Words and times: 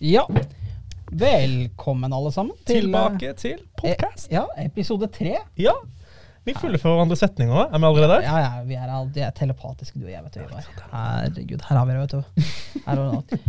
Ja. 0.00 0.28
Velkommen, 1.10 2.12
alle 2.12 2.30
sammen. 2.32 2.54
til, 2.66 2.84
Tilbake 2.84 3.32
til 3.34 3.56
podkast. 3.80 4.28
E, 4.30 4.36
Ja, 4.36 4.44
episode 4.62 5.08
tre. 5.10 5.32
Ja. 5.58 5.72
Vi 6.46 6.54
fullfører 6.54 6.94
hverandre 6.94 7.16
setninger. 7.18 7.64
Er 7.66 7.80
vi 7.82 7.88
allerede 7.88 8.12
der? 8.12 8.22
Ja, 8.22 8.36
ja, 8.38 8.62
vi 8.62 8.76
er, 8.78 8.92
alltid, 8.94 9.22
er 9.26 9.34
telepatiske, 9.34 9.98
du 9.98 10.04
og 10.06 10.12
jeg, 10.12 10.22
vet 10.22 10.36
du. 10.36 10.44
Ivar. 10.44 10.68
Herregud, 10.92 11.64
her 11.66 11.80
har 11.80 11.88
vi 11.88 11.96
det, 11.96 12.04
vet 12.04 12.14
du. 12.14 12.46
Her 12.86 12.94
har 12.94 13.10
vi 13.10 13.18
det. 13.32 13.40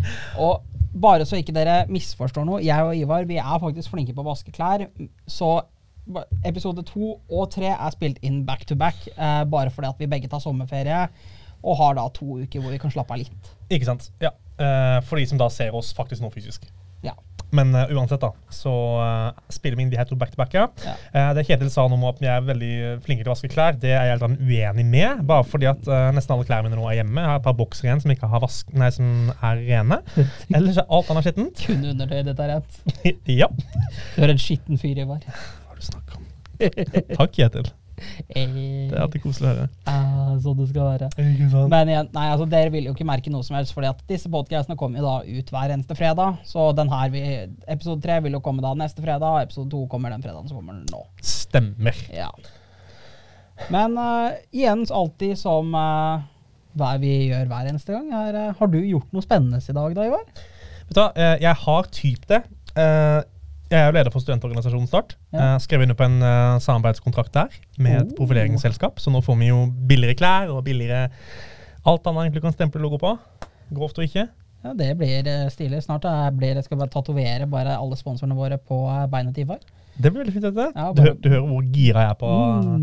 Og 0.42 0.64
bare 1.06 1.28
så 1.30 1.38
ikke 1.38 1.54
dere 1.54 1.84
misforstår 1.86 2.50
noe, 2.50 2.64
jeg 2.66 2.82
og 2.88 2.98
Ivar 2.98 3.30
vi 3.30 3.38
er 3.38 3.62
faktisk 3.68 3.94
flinke 3.94 4.18
på 4.18 4.26
å 4.26 4.32
vaske 4.32 4.50
klær. 4.56 4.88
Så 5.30 5.52
episode 6.50 6.82
to 6.90 7.20
og 7.30 7.52
tre 7.54 7.76
er 7.76 7.94
spilt 7.94 8.18
inn 8.26 8.42
back 8.50 8.66
to 8.66 8.74
back, 8.74 9.06
eh, 9.14 9.44
bare 9.46 9.70
fordi 9.70 9.94
at 9.94 10.02
vi 10.02 10.10
begge 10.10 10.34
tar 10.34 10.42
sommerferie. 10.42 11.06
Og 11.64 11.80
har 11.80 11.98
da 11.98 12.08
to 12.16 12.40
uker 12.44 12.64
hvor 12.64 12.74
vi 12.74 12.82
kan 12.82 12.94
slappe 12.94 13.16
av 13.16 13.24
litt. 13.24 13.56
Ikke 13.70 13.90
sant? 13.90 14.12
Ja. 14.24 14.34
Eh, 14.60 15.00
for 15.08 15.20
de 15.20 15.28
som 15.30 15.40
da 15.40 15.50
ser 15.54 15.76
oss 15.76 15.94
faktisk 15.96 16.24
nå 16.24 16.32
fysisk. 16.34 16.68
Ja. 17.06 17.16
Men 17.52 17.72
uh, 17.74 17.88
uansett, 17.96 18.22
da, 18.22 18.34
så 18.54 18.72
uh, 19.02 19.40
spiller 19.50 19.80
vi 19.80 19.86
inn 19.86 19.92
de 19.94 19.98
her 19.98 20.06
to 20.06 20.18
back 20.20 20.34
to 20.34 20.38
back. 20.38 20.54
Ja. 20.54 20.68
Eh, 21.16 21.30
det 21.34 21.48
Kjetil 21.48 21.72
sa 21.74 21.88
om 21.88 22.04
at 22.06 22.20
vi 22.22 22.30
er 22.30 22.44
veldig 22.46 22.74
flinke 23.06 23.24
til 23.24 23.32
å 23.32 23.34
vaske 23.34 23.50
klær, 23.50 23.78
det 23.80 23.90
er 23.96 24.06
jeg 24.06 24.20
helt 24.20 24.44
uenig 24.44 24.86
med. 24.86 25.24
Bare 25.30 25.48
fordi 25.48 25.70
at 25.72 25.90
nesten 26.14 26.36
alle 26.36 26.46
klærne 26.46 26.70
mine 26.70 26.78
nå 26.78 26.86
er 26.92 27.00
hjemme. 27.00 27.24
Jeg 27.24 27.32
har 27.32 27.42
et 27.42 27.48
par 27.48 27.58
boksere 27.58 27.90
igjen 27.90 28.04
som 28.04 28.14
ikke 28.14 28.30
har 28.30 28.44
vask 28.44 28.70
nei, 28.78 28.92
som 28.94 29.32
er 29.34 29.64
rene. 29.64 30.02
Ellers 30.60 30.78
er 30.78 30.94
alt 31.00 31.10
annet 31.10 31.30
skittent. 31.30 31.66
Kun 31.66 31.90
undertøy, 31.96 32.22
dette 32.30 32.46
er 32.46 32.56
rett. 32.60 32.80
ja. 33.42 33.50
Du 34.14 34.22
er 34.28 34.36
en 34.36 34.44
skitten 34.46 34.82
fyr, 34.82 35.02
Ivar. 35.08 35.26
Hva 35.26 35.74
er 35.74 35.80
det 35.80 35.88
du 35.88 35.90
snakker 35.90 36.20
om? 36.22 36.30
Takk, 37.18 37.34
Kjetil. 37.34 37.74
Det 38.30 38.44
er 38.44 39.02
alltid 39.04 39.24
koselig 39.24 39.48
å 39.48 39.52
høre. 39.54 39.68
Ja, 39.88 40.36
sånn 40.44 40.60
det 40.60 40.68
skal 40.72 40.90
være. 40.94 41.10
Men 41.72 41.92
igjen, 41.92 42.12
nei, 42.16 42.28
altså, 42.34 42.48
dere 42.50 42.74
vil 42.74 42.90
jo 42.90 42.96
ikke 42.96 43.08
merke 43.08 43.34
noe 43.34 43.46
som 43.46 43.58
helst, 43.60 43.76
fordi 43.76 43.92
at 43.92 44.02
disse 44.10 44.32
podcastene 44.32 44.78
kommer 44.80 45.02
jo 45.02 45.08
da 45.08 45.40
ut 45.40 45.54
hver 45.54 45.74
eneste 45.76 45.98
fredag. 46.00 46.40
Så 46.48 46.70
den 46.78 46.92
her, 46.94 47.12
vi, 47.14 47.24
episode 47.68 48.02
tre 48.06 48.20
vil 48.26 48.38
jo 48.38 48.44
komme 48.46 48.64
da 48.66 48.76
neste 48.78 49.04
fredag, 49.06 49.28
og 49.28 49.44
episode 49.48 49.70
to 49.74 49.86
kommer 49.92 50.14
den 50.14 50.26
fredagen 50.26 50.50
som 50.50 50.62
kommer 50.62 50.82
nå. 50.90 51.04
Stemmer. 51.26 52.06
Ja. 52.14 52.32
Men 53.74 53.98
uh, 54.00 54.38
igjen, 54.56 54.86
alltid 54.96 55.36
som 55.40 55.74
uh, 55.76 56.22
hva 56.80 56.94
vi 57.02 57.12
gjør 57.30 57.50
hver 57.50 57.68
eneste 57.72 57.92
gang, 57.92 58.08
er 58.16 58.38
uh, 58.38 58.56
Har 58.60 58.72
du 58.72 58.80
gjort 58.80 59.12
noe 59.16 59.26
spennende 59.26 59.60
i 59.60 59.76
dag, 59.76 59.98
da, 59.98 60.08
Ivar? 60.08 60.48
Vet 60.90 60.96
du 60.98 61.02
hva, 61.04 61.12
eh, 61.14 61.36
jeg 61.44 61.54
har 61.64 61.90
typ 61.94 62.24
det. 62.30 62.40
Eh, 62.74 63.20
Jeg 63.70 63.78
er 63.84 63.86
jo 63.92 63.94
leder 63.94 64.10
for 64.14 64.24
studentorganisasjonen 64.24 64.88
Start. 64.90 65.12
Ja. 65.32 65.52
Jeg 65.54 65.62
skrev 65.68 65.84
under 65.86 65.96
på 66.00 66.06
en 66.08 66.22
eh, 66.26 66.58
samarbeidskontrakt 66.66 67.34
der 67.36 67.54
med 67.78 68.00
et 68.02 68.12
Oh. 68.12 68.16
profileringsselskap, 68.18 68.98
så 69.00 69.12
nå 69.14 69.22
får 69.22 69.38
vi 69.38 69.52
jo 69.52 69.60
billigere 69.88 70.16
klær 70.18 70.50
og 70.56 70.64
billigere 70.66 71.10
alt 71.86 72.08
annet 72.10 72.26
egentlig 72.28 72.42
kan 72.48 72.56
stemple 72.56 72.82
logo 72.82 72.98
på. 72.98 73.12
Grovt 73.74 74.00
og 74.02 74.08
ikke. 74.08 74.28
Ja, 74.64 74.74
Det 74.74 74.98
blir 74.98 75.28
eh, 75.30 75.50
stilig. 75.54 75.84
Snart 75.86 76.02
da. 76.04 76.32
blir, 76.32 76.58
skal 76.66 76.78
bare 76.82 76.90
tatovere 76.90 77.46
bare 77.48 77.78
alle 77.78 77.96
sponsorene 77.96 78.36
våre 78.36 78.58
på 78.58 78.80
eh, 78.90 79.06
beinet 79.08 79.36
til 79.38 79.46
Ivar. 79.46 79.60
Det 80.00 80.10
blir 80.14 80.24
veldig 80.24 80.34
fint. 80.34 80.46
dette. 80.50 80.66
Ja, 80.76 80.90
du, 80.96 81.02
bare- 81.04 81.16
du 81.22 81.30
hører 81.30 81.46
hvor 81.48 81.64
gira 81.76 82.02
jeg 82.08 82.10
er 82.10 82.20
på 82.20 82.30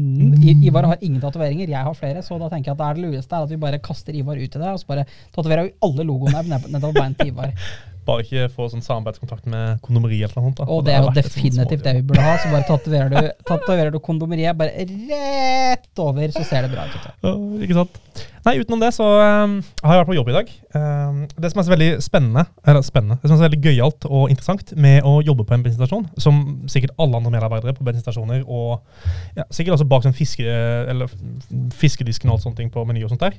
Mm. 0.07 0.63
Ivar 0.65 0.85
har 0.87 0.99
ingen 1.03 1.21
tatoveringer, 1.21 1.69
jeg 1.69 1.83
har 1.85 1.95
flere, 1.95 2.23
så 2.23 2.39
da 2.39 2.49
tenker 2.49 2.71
jeg 2.71 2.77
at 2.77 2.79
det 2.79 2.87
er 2.87 2.95
det 2.95 3.05
lureste 3.11 3.33
er 3.35 3.43
at 3.43 3.51
vi 3.51 3.57
bare 3.57 3.79
kaster 3.83 4.15
Ivar 4.15 4.37
ut 4.37 4.55
i 4.55 4.59
det, 4.59 4.69
og 4.71 4.79
så 4.79 4.87
bare 4.87 5.05
tatoverer 5.35 5.65
vi 5.65 5.75
alle 5.83 6.05
logoene 6.05 6.43
ned- 6.47 6.71
nedover 6.71 6.93
beinet 7.01 7.19
til 7.19 7.29
Ivar. 7.35 7.53
Bare 8.07 8.23
ikke 8.23 8.47
få 8.55 8.69
sånn 8.71 8.85
samarbeidskontrakt 8.87 9.49
med 9.51 9.81
kondomeriet 9.85 10.31
eller 10.31 10.45
noe 10.45 10.53
sånt. 10.53 10.61
da. 10.63 10.69
Og 10.71 10.85
det 10.87 10.95
er 10.95 11.03
jo 11.03 11.15
definitivt 11.17 11.83
det 11.85 11.95
vi 11.99 12.05
burde 12.07 12.23
ha, 12.23 12.37
så 12.39 12.53
bare 12.53 12.69
tatoverer 12.69 13.11
du, 13.13 13.19
tatoverer 13.49 13.91
du 13.95 13.99
kondomeriet 14.05 14.59
bare 14.59 14.87
rett 14.87 16.03
over, 16.07 16.31
så 16.35 16.45
ser 16.47 16.67
det 16.67 16.73
bra 16.77 16.87
ut. 16.87 17.11
Ja, 17.27 17.35
ikke 17.67 17.81
sant? 17.83 18.01
Nei, 18.47 18.61
utenom 18.63 18.79
det 18.79 18.93
så 18.95 19.03
um, 19.03 19.57
har 19.83 19.97
jeg 19.97 20.01
vært 20.05 20.11
på 20.13 20.15
jobb 20.15 20.29
i 20.31 20.35
dag. 20.37 20.51
Um, 20.77 21.17
det 21.35 21.49
som 21.51 21.59
er 21.59 21.65
så 21.67 21.73
veldig 21.73 21.89
spennende, 22.05 22.45
eller 22.63 22.85
spennende, 22.87 23.17
det 23.19 23.27
som 23.27 23.35
er 23.35 23.41
så 23.41 23.47
veldig 23.49 23.59
gøyalt 23.65 24.07
og 24.07 24.31
interessant 24.31 24.71
med 24.79 25.01
å 25.03 25.17
jobbe 25.27 25.43
på 25.49 25.57
en 25.57 25.65
bensinstasjon, 25.65 26.05
som 26.23 26.39
sikkert 26.71 26.95
alle 27.03 27.19
andre 27.19 27.33
medarbeidere 27.35 27.75
på 27.75 27.87
bensinstasjoner 27.89 28.45
og 28.45 28.77
ja, 29.35 29.49
sikkert 29.51 29.75
også 29.75 29.89
bak 29.91 30.07
sånn 30.07 30.15
fiske, 30.15 30.47
eller 30.47 31.11
fiskedisken 31.75 32.31
og 32.31 32.39
alt 32.39 32.55
ting 32.61 32.71
på 32.71 32.87
Meny 32.87 33.03
og 33.03 33.11
sånt 33.11 33.27
der, 33.27 33.35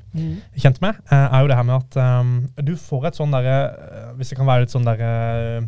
kjent 0.60 0.82
med, 0.84 1.00
eh, 1.08 1.24
er 1.24 1.40
jo 1.40 1.48
det 1.48 1.56
her 1.56 1.68
med 1.70 1.78
at 1.78 1.98
um, 2.20 2.36
du 2.68 2.74
får 2.76 3.08
et 3.08 3.22
sånn 3.22 3.32
derre 3.32 3.56
eh, 3.72 4.06
Hvis 4.18 4.32
det 4.32 4.36
kan 4.38 4.48
være 4.48 4.66
litt 4.66 4.74
sånn 4.74 4.84
derre 4.84 5.64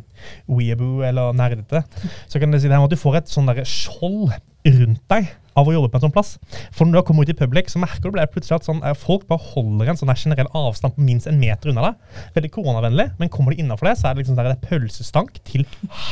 weeaboo 0.51 1.01
eller 1.07 1.33
nerdete, 1.33 1.87
så 2.29 2.43
kan 2.43 2.53
det 2.53 2.61
si 2.61 2.69
det 2.69 2.77
her 2.77 2.85
med 2.85 2.93
at 2.93 2.99
du 2.99 3.01
får 3.01 3.23
et 3.23 3.33
sånn 3.33 3.49
derre 3.49 3.65
skjold 3.65 4.35
rundt 4.69 5.05
deg 5.09 5.33
av 5.61 5.71
å 5.71 5.75
jobbe 5.77 5.91
på 5.93 6.01
en 6.01 6.07
sånn 6.07 6.15
plass. 6.15 6.35
For 6.75 6.85
når 6.87 6.93
du 6.93 7.01
har 7.01 7.07
kommer 7.09 7.27
ut 7.27 7.33
i 7.33 7.39
public, 7.39 7.71
så 7.73 7.83
merker 7.83 8.11
du 8.11 8.21
plutselig 8.33 8.59
at 8.59 8.69
sånn, 8.69 8.83
eh, 8.85 8.97
folk 8.99 9.27
bare 9.31 9.43
holder 9.53 9.93
en 9.93 10.01
sånn 10.01 10.13
generell 10.15 10.51
avstand 10.57 10.97
på 10.97 11.05
minst 11.07 11.29
en 11.31 11.41
meter 11.41 11.73
unna 11.73 11.91
deg. 11.91 12.21
Veldig 12.37 12.53
koronavennlig, 12.57 13.11
men 13.21 13.33
kommer 13.33 13.55
du 13.55 13.63
innafor 13.63 13.91
det, 13.91 13.99
så 14.01 14.11
er 14.11 14.15
det 14.15 14.25
liksom 14.25 14.39
der 14.39 14.51
det 14.51 14.57
er 14.59 14.69
pølsestank 14.69 15.41
til 15.47 15.67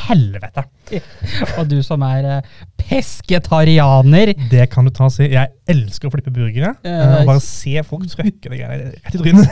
helvete. 0.07 0.65
Og 1.59 1.67
du 1.69 1.79
som 1.85 2.03
er 2.07 2.27
eh, 2.29 2.51
pesketarianer, 2.79 4.33
Det 4.49 4.69
kan 4.71 4.87
du 4.87 4.93
ta 4.93 5.07
og 5.09 5.13
si. 5.13 5.27
Jeg 5.29 5.51
elsker 5.69 6.09
å 6.09 6.13
flippe 6.13 6.31
burgere. 6.33 6.73
Eh, 6.87 7.25
bare 7.27 7.41
se 7.43 7.81
folk 7.85 8.07
trøkke 8.09 8.49
det 8.49 8.57
greiene 8.57 8.89
rett 8.95 9.15
i 9.15 9.21
trynet. 9.21 9.49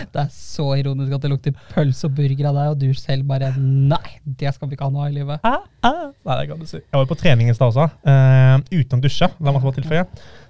det 0.14 0.22
er 0.22 0.30
så 0.34 0.70
ironisk 0.80 1.16
at 1.16 1.24
det 1.24 1.32
lukter 1.32 1.56
pølse 1.74 2.08
og 2.08 2.16
burger 2.16 2.50
av 2.50 2.58
deg, 2.60 2.72
og 2.72 2.80
du 2.80 2.88
selv 2.96 3.26
bare 3.28 3.52
Nei, 3.60 4.16
det 4.24 4.54
skal 4.54 4.70
vi 4.70 4.76
ikke 4.76 4.88
ha 4.88 4.94
noe 4.94 5.06
av 5.06 5.12
i 5.12 5.18
livet. 5.18 5.44
Ah, 5.46 5.64
ah. 5.86 6.08
Nei, 6.26 6.38
det 6.40 6.48
kan 6.50 6.62
du 6.62 6.68
si. 6.68 6.78
Jeg 6.80 6.96
var 6.96 7.04
jo 7.04 7.10
på 7.12 7.18
trening 7.20 7.50
i 7.50 7.56
stad 7.56 7.72
også, 7.72 7.88
eh, 8.08 8.56
uten 8.90 9.00
å 9.00 9.06
dusje. 9.06 9.30
La 9.38 9.54
meg 9.54 9.62
få 9.62 9.72
tilføye. 9.76 10.04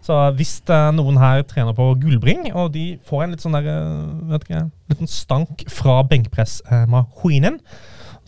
Så 0.05 0.17
hvis 0.39 0.57
eh, 0.73 0.89
noen 0.97 1.21
her 1.21 1.45
trener 1.49 1.77
på 1.77 1.93
gullbring, 2.01 2.49
og 2.57 2.73
de 2.75 2.97
får 3.09 3.25
en 3.25 3.35
litt 3.35 3.45
sånn 3.45 3.57
der, 3.59 3.69
eh, 3.69 4.05
vet 4.33 4.47
ikke, 4.47 4.67
liten 4.93 5.11
stank 5.11 5.65
fra 5.71 6.01
benkpressmaskinen, 6.09 7.61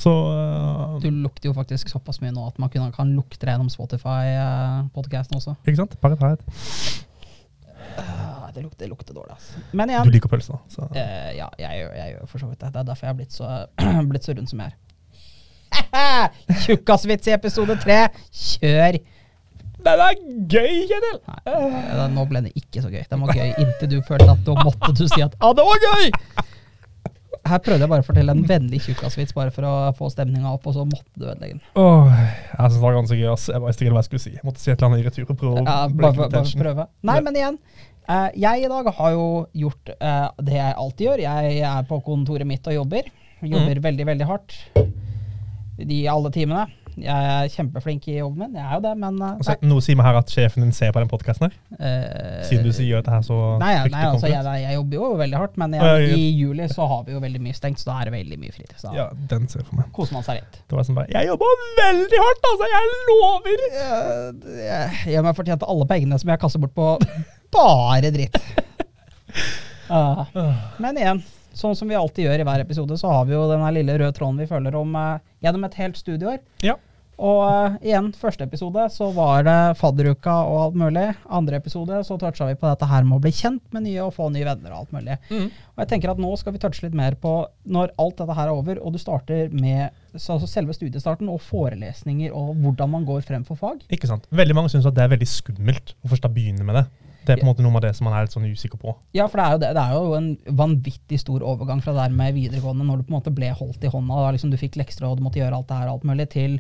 så 0.03 0.11
uh, 0.11 0.95
Du 0.99 1.13
lukter 1.15 1.51
jo 1.51 1.53
faktisk 1.55 1.91
såpass 1.93 2.19
mye 2.25 2.33
nå 2.35 2.43
at 2.49 2.57
man 2.59 2.71
kunne, 2.73 2.89
kan 2.97 3.13
lukte 3.15 3.45
det 3.45 3.53
gjennom 3.53 3.69
Spotify-podcasten 3.71 5.37
også. 5.39 5.55
Ikke 5.63 5.79
sant? 5.79 5.95
Bare 6.03 6.17
ta 6.19 6.33
et. 6.33 6.43
Uh, 7.93 8.49
det, 8.57 8.65
lukter, 8.65 8.81
det 8.81 8.89
lukter 8.91 9.15
dårlig, 9.15 9.37
altså. 9.37 9.63
Men 9.79 9.93
Du 10.03 10.11
liker 10.11 10.33
pølser. 10.33 10.59
Så. 10.73 10.89
uh, 10.89 11.31
ja, 11.37 11.47
jeg 11.61 11.85
gjør, 11.85 11.95
jeg 12.01 12.17
gjør 12.17 12.33
for 12.33 12.43
så 12.43 12.51
vidt 12.51 12.65
det. 12.65 12.73
Det 12.73 12.83
er 12.83 12.89
derfor 12.89 13.07
jeg 13.07 13.15
har 13.15 13.21
blitt 13.21 13.37
så, 13.37 13.53
blitt 14.11 14.27
så 14.27 14.35
rund 14.35 14.51
som 14.51 14.65
jeg 14.65 14.73
er. 14.73 14.81
Tjukkasvits 16.65 17.31
i 17.31 17.37
episode 17.37 17.79
tre. 17.85 18.07
Kjør! 18.33 19.03
Det 19.83 19.93
er 19.93 20.17
gøy, 20.53 20.73
Kjetil! 20.91 21.19
Nei, 21.27 21.39
eh, 21.53 22.07
nå 22.15 22.25
ble 22.31 22.43
det 22.47 22.53
ikke 22.59 22.83
så 22.85 22.91
gøy. 22.93 23.03
Den 23.11 23.23
var 23.25 23.35
gøy 23.35 23.51
inntil 23.59 23.91
du 23.91 23.99
følte 24.07 24.31
at 24.35 24.43
da 24.47 24.55
måtte 24.63 24.93
du 24.95 25.05
si 25.11 25.23
at 25.25 25.35
ah, 25.43 25.53
det 25.59 25.65
var 25.67 25.87
gøy! 25.89 26.11
Her 27.43 27.59
prøvde 27.59 27.83
jeg 27.83 27.91
bare 27.91 28.05
å 28.05 28.07
fortelle 28.07 28.35
en 28.37 28.45
vennlig 28.47 28.79
tjukkasvits 28.85 29.35
bare 29.35 29.51
for 29.51 29.67
å 29.67 29.73
få 29.99 30.07
stemninga 30.13 30.53
opp, 30.55 30.67
og 30.71 30.77
så 30.77 30.85
måtte 30.87 31.11
du 31.19 31.25
ødelegge 31.27 31.57
den. 31.57 31.63
Oh, 31.75 32.07
jeg 32.13 32.59
synes 32.61 32.77
det 32.77 32.83
var 32.85 32.95
ganske 33.01 33.17
gøy. 33.19 33.31
ass. 33.33 33.47
Jeg 33.51 33.63
visste 33.65 33.83
ikke 33.87 33.95
hva 33.97 34.03
jeg 34.05 34.09
skulle 34.11 34.23
si. 34.23 34.35
Jeg 34.37 34.47
måtte 34.47 34.63
si 34.63 34.71
et 34.71 34.77
eller 34.77 34.89
annet 34.93 35.03
i 35.03 35.07
retur 35.09 35.25
og 35.33 35.41
prøve 35.41 35.65
Ja, 35.65 35.79
bare, 35.89 36.13
bare, 36.21 36.29
bare 36.37 36.61
prøve. 36.63 36.87
Nei, 37.11 37.17
men 37.27 37.41
igjen. 37.41 37.59
eh, 38.07 38.29
jeg 38.45 38.63
i 38.63 38.71
dag 38.71 38.93
har 39.01 39.17
jo 39.17 39.27
gjort 39.65 39.93
eh, 39.97 40.29
det 40.47 40.55
jeg 40.61 40.77
alltid 40.85 41.09
gjør. 41.09 41.25
Jeg 41.27 41.59
er 41.73 41.89
på 41.91 41.99
kontoret 42.07 42.47
mitt 42.47 42.71
og 42.71 42.79
jobber. 42.79 43.11
Jobber 43.43 43.83
veldig, 43.89 44.07
veldig 44.13 44.29
hardt. 44.31 44.55
i 45.83 46.05
alle 46.07 46.31
timene. 46.31 46.69
Jeg 47.01 47.09
er 47.33 47.49
kjempeflink 47.53 48.07
i 48.11 48.19
jobben 48.19 48.43
min. 48.45 48.57
Jeg 48.59 48.67
er 48.67 48.75
jo 48.77 48.83
det, 48.85 48.93
men 49.01 49.17
eh, 49.23 49.37
Altså, 49.41 49.55
noe 49.65 49.85
sier 49.85 49.97
meg 49.99 50.09
her 50.09 50.19
at 50.21 50.33
sjefen 50.33 50.65
din 50.65 50.75
ser 50.77 50.93
på 50.95 51.01
den 51.01 51.11
podkasten 51.11 51.49
her, 51.49 51.57
eh, 51.79 52.43
siden 52.49 52.67
du 52.67 52.73
sier 52.77 53.01
dette 53.01 53.15
her 53.15 53.25
så 53.27 53.39
Nei, 53.63 53.73
nei 53.93 54.05
altså, 54.11 54.29
jeg, 54.31 54.45
jeg 54.65 54.77
jobber 54.77 54.99
jo 54.99 55.11
veldig 55.23 55.41
hardt, 55.41 55.59
men 55.63 55.77
jeg, 55.79 55.83
ja. 55.89 56.17
i 56.19 56.29
juli 56.37 56.69
så 56.73 56.89
har 56.91 57.05
vi 57.07 57.17
jo 57.17 57.23
veldig 57.25 57.43
mye 57.45 57.57
stengt, 57.57 57.81
så 57.83 57.91
da 57.91 57.99
er 58.01 58.11
det 58.11 58.17
veldig 58.19 58.41
mye 58.45 58.55
fritid. 58.55 58.77
Så 58.81 58.93
Ja, 58.97 59.09
den 59.33 59.49
ser 59.53 59.65
for 59.69 59.81
meg. 59.81 59.89
koser 59.97 60.19
man 60.19 60.27
seg 60.27 60.43
litt. 60.43 60.61
Det 60.69 60.79
var 60.79 60.89
sånn 60.89 60.99
bare 61.01 61.13
Jeg 61.15 61.31
jobber 61.33 61.67
veldig 61.81 62.25
hardt, 62.27 62.51
altså! 62.53 62.71
Jeg 62.77 62.85
lover! 63.11 63.67
Jeg 65.13 65.27
meg 65.29 65.39
fortjent 65.39 65.69
alle 65.75 65.89
pengene 65.89 66.21
som 66.21 66.35
jeg 66.35 66.43
kaster 66.43 66.63
bort 66.63 66.77
på 66.77 66.89
bare 67.53 68.13
dritt. 68.13 68.37
uh, 69.93 70.25
men 70.83 71.01
igjen, 71.01 71.23
sånn 71.57 71.77
som 71.79 71.91
vi 71.91 71.99
alltid 71.99 72.29
gjør 72.29 72.43
i 72.43 72.47
hver 72.49 72.65
episode, 72.65 72.97
så 73.01 73.11
har 73.13 73.29
vi 73.29 73.37
jo 73.37 73.45
denne 73.51 73.75
lille 73.77 73.99
røde 74.01 74.15
tråden 74.17 74.41
vi 74.41 74.49
følger 74.51 74.79
om 74.79 74.97
eh, 74.99 75.21
gjennom 75.45 75.69
et 75.69 75.79
helt 75.81 76.01
studieår. 76.01 76.41
Ja. 76.65 76.79
Og 77.23 77.43
eh, 77.45 77.75
igjen, 77.91 78.09
første 78.19 78.47
episode 78.49 78.87
så 78.91 79.11
var 79.15 79.45
det 79.47 79.57
fadderuka 79.79 80.35
og 80.49 80.57
alt 80.63 80.79
mulig. 80.81 81.05
Andre 81.31 81.61
episode 81.61 82.01
så 82.07 82.17
toucha 82.19 82.49
vi 82.49 82.57
på 82.59 82.67
dette 82.67 82.89
her 82.89 83.05
med 83.07 83.19
å 83.19 83.23
bli 83.23 83.33
kjent 83.37 83.63
med 83.75 83.85
nye 83.87 84.07
og 84.07 84.15
få 84.17 84.31
nye 84.33 84.47
venner 84.49 84.73
og 84.73 84.81
alt 84.81 84.97
mulig. 84.97 85.19
Mm. 85.29 85.51
Og 85.53 85.85
jeg 85.85 85.91
tenker 85.93 86.15
at 86.15 86.23
nå 86.23 86.33
skal 86.41 86.57
vi 86.57 86.63
touche 86.63 86.87
litt 86.87 86.97
mer 86.99 87.17
på 87.21 87.35
når 87.63 87.93
alt 88.03 88.19
dette 88.19 88.39
her 88.39 88.49
er 88.49 88.57
over, 88.57 88.81
og 88.81 88.97
du 88.97 89.01
starter 89.03 89.53
med 89.55 89.93
så, 90.17 90.35
altså 90.35 90.51
selve 90.51 90.75
studiestarten 90.77 91.31
og 91.33 91.41
forelesninger 91.47 92.35
og 92.35 92.57
hvordan 92.65 92.95
man 92.97 93.07
går 93.09 93.23
frem 93.29 93.47
for 93.47 93.61
fag. 93.61 93.85
Ikke 93.93 94.11
sant? 94.11 94.27
Veldig 94.33 94.59
mange 94.59 94.73
syns 94.73 94.89
det 94.89 95.05
er 95.05 95.15
veldig 95.15 95.31
skummelt 95.31 95.95
å 96.03 96.11
først 96.11 96.27
begynne 96.33 96.67
med 96.67 96.81
det. 96.81 96.87
Det 97.23 97.35
er 97.35 97.41
på 97.41 97.47
en 97.47 97.51
måte 97.53 97.65
noe 97.65 97.79
av 97.79 97.85
det 97.85 97.93
som 97.97 98.09
man 98.09 98.17
er 98.17 98.27
litt 98.27 98.35
sånn 98.35 98.49
usikker 98.51 98.81
på. 98.83 98.95
Ja, 99.17 99.29
for 99.31 99.41
det 99.41 99.45
er, 99.45 99.55
jo 99.55 99.63
det, 99.63 99.71
det 99.79 99.83
er 99.83 99.97
jo 99.97 100.17
en 100.19 100.57
vanvittig 100.63 101.21
stor 101.23 101.45
overgang 101.47 101.83
fra 101.85 101.95
der 101.97 102.17
med 102.17 102.37
videregående, 102.37 102.87
når 102.89 103.01
du 103.01 103.07
på 103.07 103.15
en 103.15 103.19
måte 103.19 103.35
ble 103.35 103.53
holdt 103.59 103.87
i 103.87 103.93
hånda, 103.93 104.23
da 104.25 104.33
liksom 104.35 104.53
du 104.53 104.59
fikk 104.61 104.79
lekser 104.81 105.07
og 105.09 105.21
du 105.21 105.27
måtte 105.27 105.43
gjøre 105.43 105.59
alt 105.59 105.71
det 105.71 105.79
her 105.79 105.91
og 105.91 105.99
alt 105.99 106.09
mulig, 106.11 106.29
til 106.33 106.59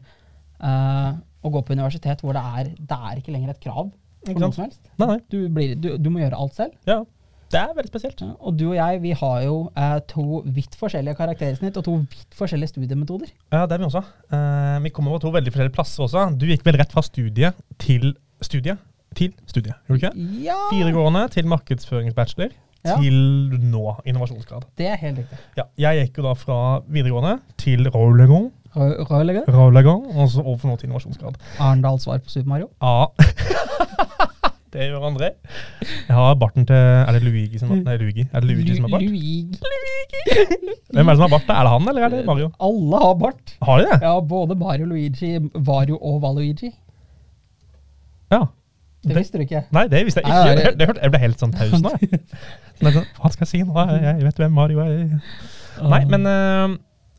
uh, 0.62 1.18
å 1.42 1.52
gå 1.54 1.64
på 1.66 1.74
universitet 1.74 2.22
hvor 2.22 2.38
det 2.38 2.44
er, 2.60 2.70
det 2.78 3.00
er 3.10 3.18
ikke 3.18 3.34
lenger 3.34 3.54
et 3.54 3.64
krav 3.64 3.90
for 4.22 4.38
noe 4.38 4.52
sant? 4.52 4.54
som 4.54 4.66
helst. 4.68 4.94
Nei, 4.94 5.08
nei. 5.10 5.18
Du, 5.32 5.40
blir, 5.52 5.74
du, 5.74 5.90
du 5.98 6.12
må 6.14 6.22
gjøre 6.22 6.38
alt 6.38 6.56
selv. 6.58 6.78
Ja. 6.88 7.02
Det 7.52 7.60
er 7.60 7.74
veldig 7.76 7.90
spesielt. 7.90 8.22
Ja, 8.24 8.30
og 8.40 8.54
du 8.56 8.70
og 8.70 8.76
jeg 8.78 9.00
vi 9.02 9.10
har 9.18 9.40
jo 9.44 9.56
eh, 9.76 9.98
to 10.08 10.40
vidt 10.56 10.76
forskjellige 10.80 11.18
karaktersnitt 11.18 11.76
og 11.76 11.84
to 11.84 11.98
vidt 12.00 12.38
forskjellige 12.38 12.72
studiemetoder. 12.72 13.34
Ja, 13.52 13.66
det 13.66 13.76
er 13.76 13.82
vi 13.82 13.88
også. 13.90 14.00
Eh, 14.32 14.78
vi 14.86 14.92
kommer 14.94 15.12
over 15.12 15.20
to 15.26 15.34
veldig 15.34 15.52
forskjellige 15.52 15.76
plasser 15.76 16.06
også. 16.06 16.24
Du 16.40 16.46
gikk 16.48 16.64
vel 16.64 16.80
rett 16.80 16.94
fra 16.94 17.04
studiet 17.04 17.60
til 17.82 18.14
studiet 18.40 18.80
til 19.18 19.32
studiet, 19.46 19.74
gjorde 19.88 20.00
du 20.00 20.06
ikke? 20.06 20.28
Ja, 20.46 20.56
Videregående 20.72 21.28
til 21.34 21.46
markedsføringsbachelor 21.52 22.52
Ja. 22.84 22.96
til 22.98 23.14
nå 23.62 23.92
innovasjonsgrad. 24.10 24.64
det 24.78 24.86
er 24.90 24.96
helt 24.98 25.18
riktig. 25.20 25.38
Ja, 25.56 25.62
jeg 25.78 26.08
gikk 26.08 26.16
jo 26.18 26.22
da 26.26 26.32
fra 26.34 26.56
videregående 26.90 27.36
til 27.56 27.86
Rolegon. 27.94 28.48
Rolegon 28.74 30.06
og 30.16 30.30
så 30.32 30.42
overfor 30.42 30.68
nå 30.72 30.76
til 30.80 30.88
innovasjonsgrad. 30.88 31.36
Arendal 31.60 32.00
svar 32.02 32.18
på 32.18 32.28
Super 32.32 32.48
Mario. 32.48 32.68
Ja. 32.82 33.06
det 34.72 34.88
gjør 34.88 35.04
André. 35.10 35.28
Jeg 36.08 36.16
har 36.16 36.34
barten 36.40 36.66
til 36.66 36.74
Er 36.74 37.12
det 37.12 37.22
Luigi 37.22 37.58
som, 37.60 37.70
nei, 37.84 37.96
Luigi. 38.00 38.24
Er 38.32 38.40
det 38.40 38.50
Luigi 38.50 38.74
som 38.78 38.88
har 38.88 38.94
bart? 38.96 39.02
Luigi. 39.02 39.60
Luigi. 39.62 40.74
Hvem 40.92 41.06
er 41.08 41.12
det 41.12 41.18
som 41.20 41.26
har 41.28 41.34
bart? 41.36 41.52
Er 41.54 41.62
det 41.68 41.72
han, 41.76 41.88
eller 41.92 42.02
er 42.08 42.08
det 42.16 42.24
Mario? 42.26 42.48
Alle 42.60 43.02
har 43.04 43.14
bart. 43.20 43.54
Har 43.62 43.78
de 43.78 43.86
det? 43.92 44.00
Ja, 44.02 44.16
både 44.20 44.56
Mario, 44.58 44.86
Luigi, 44.90 45.36
Vario 45.54 45.98
og 46.02 46.18
Valuigi. 46.24 46.72
Ja. 48.32 48.42
Det 49.02 49.16
visste 49.16 49.38
du 49.38 49.42
ikke. 49.42 49.64
Nei, 49.74 49.86
det 49.90 50.04
visste 50.06 50.22
jeg 50.22 50.30
ikke. 50.30 50.54
Det, 50.58 50.72
det, 50.78 51.02
jeg 51.02 51.10
ble 51.10 51.20
helt 51.24 51.40
sånn 51.42 51.54
taus 51.54 51.74
nå. 51.82 51.90
jeg. 51.98 52.20
Sånn, 52.78 52.88
jeg 52.88 53.04
Hva 53.18 53.30
skal 53.34 53.44
jeg 53.44 53.50
si 53.50 53.62
nå? 53.66 53.74
Jeg, 53.74 54.02
jeg 54.06 54.26
vet 54.28 54.42
hvem 54.42 54.54
Mario 54.54 54.82
er. 54.84 54.92
Nei, 55.82 56.02
men 56.10 56.28
øh, 56.28 56.76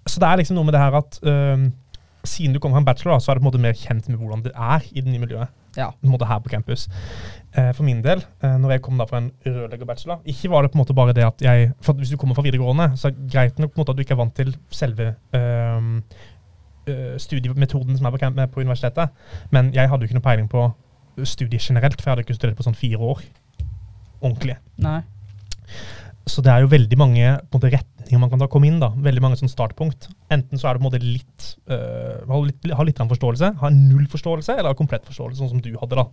Så 0.08 0.22
det 0.22 0.30
er 0.30 0.40
liksom 0.40 0.58
noe 0.60 0.68
med 0.68 0.76
det 0.76 0.84
her 0.84 0.96
at 1.00 1.20
uh, 1.28 1.66
siden 2.28 2.56
du 2.56 2.60
kommer 2.64 2.78
fra 2.78 2.84
en 2.84 2.88
bachelor, 2.88 3.20
så 3.20 3.32
er 3.32 3.40
du 3.40 3.44
på 3.44 3.48
en 3.48 3.50
måte 3.52 3.62
mer 3.64 3.76
kjent 3.76 4.08
med 4.10 4.20
hvordan 4.20 4.44
det 4.46 4.54
er 4.56 4.88
i 4.92 5.02
det 5.02 5.12
nye 5.12 5.24
miljøet. 5.26 5.60
Ja. 5.74 5.88
på 5.90 6.06
en 6.06 6.12
måte 6.14 6.28
her 6.30 6.38
på 6.38 6.52
campus. 6.52 6.84
Uh, 7.58 7.72
for 7.74 7.82
min 7.88 8.04
del, 8.06 8.20
eh, 8.44 8.58
når 8.62 8.76
jeg 8.76 8.82
kom 8.86 9.00
da 9.02 9.08
fra 9.10 9.24
en 9.24 9.32
rørleggerbachelor, 9.42 10.20
ikke 10.30 10.52
var 10.54 10.62
det 10.62 10.70
på 10.72 10.78
en 10.78 10.84
måte 10.84 10.94
bare 10.94 11.16
det 11.18 11.26
at 11.26 11.42
jeg 11.42 11.72
For 11.82 11.98
hvis 11.98 12.12
du 12.14 12.18
kommer 12.22 12.38
fra 12.38 12.46
videregående, 12.46 12.92
så 12.96 13.10
er 13.10 13.16
det 13.16 13.32
greit 13.34 13.60
nok 13.60 13.74
på 13.74 13.80
en 13.80 13.82
måte 13.82 13.96
at 13.96 13.98
du 13.98 14.04
ikke 14.06 14.14
er 14.14 14.22
vant 14.22 14.36
til 14.38 14.54
selve 14.70 15.16
studiemetoden 17.18 17.98
som 17.98 18.06
er 18.06 18.12
på, 18.12 18.46
på 18.54 18.60
universitetet, 18.60 19.10
men 19.52 19.74
jeg 19.74 19.90
hadde 19.90 20.04
jo 20.04 20.10
ikke 20.12 20.18
noe 20.20 20.26
peiling 20.26 20.50
på 20.52 20.66
studiet 21.22 21.64
generelt, 21.64 22.00
for 22.00 22.10
jeg 22.10 22.16
hadde 22.16 22.26
ikke 22.28 22.38
studert 22.38 22.60
på 22.60 22.66
sånn 22.66 22.78
fire 22.78 23.02
år. 23.14 23.22
Ordentlig. 24.24 24.58
Nei. 24.82 25.02
Så 26.30 26.44
det 26.44 26.54
er 26.54 26.64
jo 26.64 26.72
veldig 26.72 26.98
mange 27.00 27.32
på 27.52 27.60
måte, 27.60 27.72
retninger 27.74 28.22
man 28.22 28.32
kan 28.32 28.42
ta 28.42 28.48
komme 28.52 28.70
inn. 28.70 28.80
da, 28.80 28.94
Veldig 28.96 29.24
mange 29.24 29.40
sånn 29.40 29.52
startpunkt. 29.52 30.08
Enten 30.32 30.60
så 30.60 30.70
er 30.70 30.76
du 30.76 30.82
på 30.82 30.86
en 30.86 30.90
måte 30.90 31.04
litt 31.04 31.48
øh, 31.68 32.24
har 32.30 32.46
litt, 32.48 32.70
har 32.72 32.88
litt 32.88 33.02
forståelse, 33.12 33.54
har 33.60 33.76
null 33.76 34.08
forståelse, 34.12 34.56
eller 34.56 34.72
har 34.72 34.80
komplett 34.80 35.08
forståelse, 35.10 35.42
sånn 35.42 35.56
som 35.56 35.64
du 35.64 35.74
hadde. 35.82 36.00
da. 36.00 36.08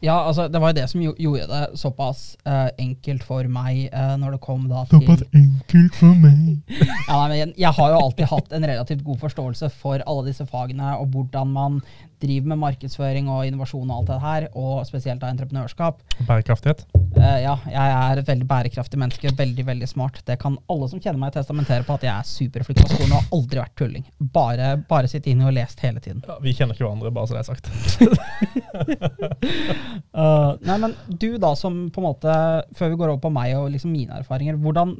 Ja, 0.00 0.16
altså, 0.24 0.48
det 0.48 0.60
var 0.62 0.72
jo 0.72 0.78
det 0.80 0.86
som 0.90 1.00
gjo- 1.04 1.16
gjorde 1.20 1.46
det 1.50 1.78
såpass 1.80 2.22
uh, 2.48 2.68
enkelt 2.80 3.24
for 3.26 3.44
meg 3.52 3.88
uh, 3.92 4.14
når 4.20 4.36
det 4.36 4.40
kom 4.44 4.64
da 4.70 4.84
til 4.88 5.04
enkelt 5.36 5.96
for 5.98 6.14
meg. 6.16 6.60
ja, 7.08 7.16
nei, 7.16 7.26
men 7.28 7.38
jeg, 7.38 7.54
jeg 7.66 7.72
har 7.80 7.92
jo 7.94 7.98
alltid 8.06 8.30
hatt 8.32 8.54
en 8.56 8.68
relativt 8.72 9.04
god 9.04 9.18
forståelse 9.26 9.68
for 9.80 10.00
alle 10.06 10.30
disse 10.30 10.46
fagene 10.48 10.94
og 11.00 11.12
hvordan 11.14 11.52
man 11.52 11.80
driver 12.20 12.50
med 12.52 12.58
markedsføring 12.60 13.28
og 13.32 13.46
innovasjon 13.48 13.88
og 13.88 13.94
alt 14.02 14.10
det 14.10 14.18
her, 14.20 14.46
og 14.60 14.82
spesielt 14.84 15.22
av 15.24 15.30
entreprenørskap. 15.32 16.02
Bærekraftighet. 16.28 16.82
Uh, 17.16 17.38
ja, 17.40 17.54
jeg 17.68 17.94
er 17.96 18.20
et 18.20 18.28
veldig 18.28 18.48
bærekraftig 18.48 19.00
menneske, 19.00 19.32
veldig, 19.38 19.64
veldig 19.68 19.88
smart. 19.88 20.20
Det 20.28 20.36
kan 20.42 20.58
alle 20.70 20.88
som 20.92 21.00
kjenner 21.00 21.20
meg 21.22 21.32
testamentere 21.36 21.84
på 21.88 21.96
at 21.96 22.04
jeg 22.04 22.12
er 22.12 22.28
superflink 22.28 22.82
på 22.82 22.90
skolen 22.92 23.14
og 23.16 23.22
har 23.22 23.30
aldri 23.38 23.62
vært 23.62 23.76
tulling. 23.80 24.04
Bare, 24.36 24.74
bare 24.90 25.08
sittet 25.08 25.32
inne 25.32 25.48
og 25.48 25.56
lest 25.56 25.80
hele 25.84 26.00
tiden. 26.04 26.20
Ja, 26.28 26.36
vi 26.44 26.52
kjenner 26.56 26.76
ikke 26.76 26.84
hverandre, 26.88 27.12
bare 27.12 27.26
så 27.28 27.32
det 27.36 27.40
er 27.40 27.48
sagt. 27.52 27.66
Uh, 30.14 30.56
nei, 30.66 30.76
men 30.82 30.94
du 31.08 31.34
da, 31.40 31.52
som 31.58 31.82
på 31.92 32.02
en 32.02 32.08
måte, 32.08 32.38
før 32.78 32.92
vi 32.92 32.98
går 33.00 33.12
over 33.12 33.22
på 33.24 33.32
meg 33.34 33.56
og 33.58 33.70
liksom 33.74 33.92
mine 33.94 34.20
erfaringer, 34.20 34.58
hvordan, 34.60 34.94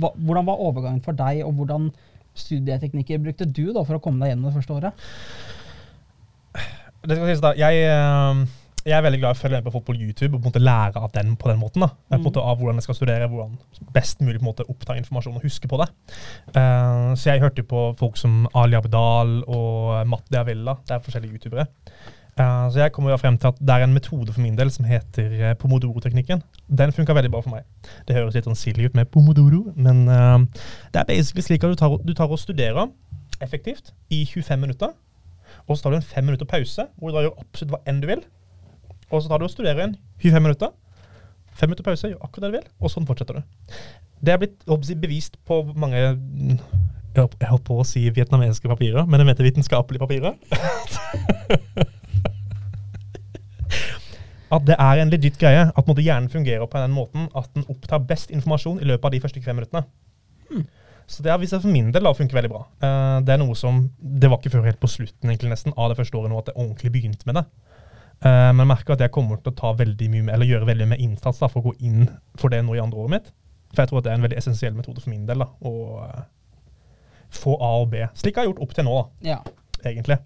hva, 0.00 0.12
hvordan 0.16 0.48
var 0.48 0.64
overgangen 0.68 1.02
for 1.04 1.16
deg, 1.18 1.44
og 1.46 1.54
hvordan 1.58 1.90
studieteknikker 2.38 3.20
brukte 3.22 3.48
du 3.48 3.70
da 3.74 3.84
for 3.84 3.98
å 3.98 4.02
komme 4.02 4.22
deg 4.22 4.34
gjennom 4.34 4.50
det 4.50 4.56
første 4.58 4.76
året? 4.76 5.06
Det 7.00 7.16
skal 7.16 7.30
sies 7.30 7.42
da, 7.42 7.54
jeg, 7.56 7.84
eh, 7.88 8.42
jeg 8.84 8.96
er 8.96 9.04
veldig 9.04 9.20
glad 9.22 9.34
i 9.34 9.38
å 9.38 9.40
følge 9.40 9.58
med 9.58 9.66
på 9.66 9.72
fotball 9.74 9.96
på 9.96 10.04
YouTube 10.04 10.36
og 10.36 10.38
på 10.38 10.48
en 10.48 10.52
måte 10.52 10.62
lære 10.62 11.00
av 11.00 11.10
den 11.14 11.34
på 11.40 11.50
den 11.50 11.60
måten. 11.60 11.84
da. 11.84 11.90
På 12.10 12.18
en 12.18 12.26
måte 12.26 12.44
Av 12.44 12.60
hvordan 12.60 12.80
jeg 12.80 12.86
skal 12.88 12.98
studere, 12.98 13.28
hvordan 13.28 13.58
best 13.96 14.20
mulig 14.20 14.38
på 14.38 14.44
en 14.44 14.50
måte 14.50 14.68
oppta 14.68 14.96
informasjon 15.00 15.36
og 15.40 15.44
huske 15.44 15.68
på 15.68 15.80
det. 15.80 15.88
Uh, 16.54 17.12
så 17.16 17.32
jeg 17.32 17.42
hørte 17.44 17.64
jo 17.64 17.70
på 17.72 17.84
folk 18.00 18.20
som 18.20 18.46
Ali 18.54 18.76
Abdal 18.76 19.40
og 19.48 20.08
Matt 20.08 20.32
Avella. 20.36 20.76
Det 20.84 20.96
er 20.96 21.04
forskjellige 21.04 21.36
youtubere. 21.36 21.68
Eh, 22.38 22.66
så 22.72 22.78
jeg 22.84 22.92
kommer 22.94 23.10
jo 23.12 23.16
frem 23.20 23.36
til 23.38 23.50
at 23.50 23.58
det 23.60 23.74
er 23.74 23.84
en 23.84 23.92
metode 23.94 24.32
for 24.32 24.40
min 24.44 24.56
del 24.56 24.70
som 24.72 24.84
heter 24.88 25.32
eh, 25.50 25.54
pomodoro-teknikken. 25.60 26.42
Den 26.70 26.92
funka 26.94 27.12
veldig 27.16 27.30
bra 27.34 27.40
for 27.44 27.50
meg. 27.56 27.66
Det 28.08 28.16
høres 28.16 28.34
litt 28.38 28.46
sånn 28.48 28.56
silly 28.58 28.86
ut 28.88 28.94
med 28.96 29.10
pomodoro, 29.12 29.64
men 29.76 30.04
eh, 30.08 30.64
det 30.94 31.02
er 31.02 31.08
basically 31.10 31.42
slik 31.46 31.64
at 31.66 31.74
du 31.74 31.80
tar, 31.80 31.96
du 32.06 32.12
tar 32.16 32.30
og 32.30 32.38
studerer 32.40 32.88
effektivt 33.40 33.92
i 34.12 34.22
25 34.28 34.60
minutter. 34.60 34.92
Og 35.66 35.76
så 35.76 35.82
tar 35.84 35.94
du 35.96 35.98
en 36.00 36.06
fem 36.06 36.24
minutter 36.28 36.46
pause, 36.48 36.86
hvor 36.96 37.10
du 37.10 37.16
da 37.18 37.24
gjør 37.26 37.40
absolutt 37.42 37.74
hva 37.74 37.82
enn 37.90 38.00
du 38.02 38.06
vil. 38.10 38.22
Og 39.10 39.22
så 39.24 39.28
tar 39.32 39.42
du 39.42 39.48
og 39.48 39.52
studerer 39.52 39.80
igjen 39.82 39.96
25 40.22 40.44
minutter. 40.46 40.70
Fem 41.58 41.68
minutter 41.68 41.84
pause, 41.84 42.08
gjør 42.12 42.22
akkurat 42.24 42.46
det 42.46 42.52
du 42.52 42.56
vil, 42.60 42.68
og 42.80 42.92
sånn 42.92 43.08
fortsetter 43.08 43.40
du. 43.40 43.74
Det 44.20 44.32
er 44.34 44.38
blitt 44.42 44.62
bevist 45.00 45.36
på 45.48 45.62
mange 45.74 45.96
Jeg 45.98 47.24
holdt- 47.24 47.64
på 47.66 47.80
å 47.80 47.84
si 47.88 48.04
vietnamesiske 48.14 48.68
papirer, 48.70 49.02
men 49.08 49.18
jeg 49.20 49.26
mente 49.26 49.42
vitenskapelige 49.42 50.04
papirer. 50.04 50.36
at 54.50 54.66
det 54.66 54.76
er 54.82 55.00
en 55.02 55.12
legit 55.12 55.38
greie 55.38 55.66
at 55.68 55.86
måte, 55.88 56.02
hjernen 56.02 56.30
fungerer 56.32 56.66
på 56.66 56.80
den 56.82 56.94
måten 56.94 57.28
at 57.38 57.50
den 57.54 57.66
opptar 57.70 58.02
best 58.02 58.32
informasjon 58.34 58.80
i 58.82 58.88
løpet 58.88 59.06
av 59.06 59.14
de 59.14 59.20
første 59.22 59.42
fem 59.44 59.58
minuttene. 59.60 59.84
Så 61.10 61.24
det 61.26 61.32
har 61.32 61.40
vist 61.42 61.50
seg 61.54 61.62
for 61.64 61.74
min 61.74 61.88
del 61.94 62.06
å 62.06 62.14
funke 62.14 62.36
veldig 62.36 62.50
bra. 62.52 62.60
Uh, 62.82 63.18
det 63.26 63.34
er 63.34 63.40
noe 63.42 63.56
som, 63.58 63.80
det 63.98 64.30
var 64.30 64.38
ikke 64.38 64.52
før 64.54 64.68
helt 64.68 64.78
på 64.82 64.90
slutten 64.90 65.30
egentlig 65.30 65.50
nesten 65.50 65.74
av 65.74 65.90
det 65.90 65.98
første 65.98 66.18
året 66.18 66.30
nå 66.30 66.38
at 66.38 66.52
jeg 66.52 66.58
ordentlig 66.58 66.92
begynte 66.94 67.26
med 67.26 67.40
det. 67.40 67.44
Uh, 68.22 68.50
men 68.52 68.62
jeg 68.62 68.70
merker 68.70 68.94
at 68.94 69.02
jeg 69.02 69.14
kommer 69.14 69.40
til 69.42 69.50
å 69.50 69.58
ta 69.58 69.72
veldig 69.74 70.10
mye 70.12 70.26
med, 70.28 70.34
eller 70.36 70.50
gjøre 70.50 70.68
veldig 70.70 70.86
mye 70.92 71.02
innsats 71.02 71.42
da, 71.42 71.48
for 71.50 71.62
å 71.64 71.70
gå 71.72 71.88
inn 71.88 72.04
for 72.38 72.54
det 72.54 72.60
nå 72.62 72.76
i 72.78 72.82
andre 72.82 73.02
året 73.02 73.14
mitt. 73.16 73.32
For 73.72 73.82
jeg 73.82 73.90
tror 73.90 74.02
at 74.02 74.06
det 74.06 74.12
er 74.12 74.20
en 74.20 74.26
veldig 74.28 74.38
essensiell 74.38 74.76
metode 74.78 75.02
for 75.02 75.10
min 75.10 75.26
del. 75.26 75.42
da, 75.42 75.48
Å 75.50 75.72
uh, 75.98 76.20
få 77.40 77.56
A 77.58 77.72
og 77.82 77.90
B. 77.90 78.04
Slik 78.18 78.36
jeg 78.36 78.44
har 78.44 78.50
gjort 78.52 78.62
opp 78.66 78.76
til 78.78 78.86
nå, 78.86 78.94
da, 79.00 79.32
Ja. 79.32 79.40
egentlig. 79.90 80.20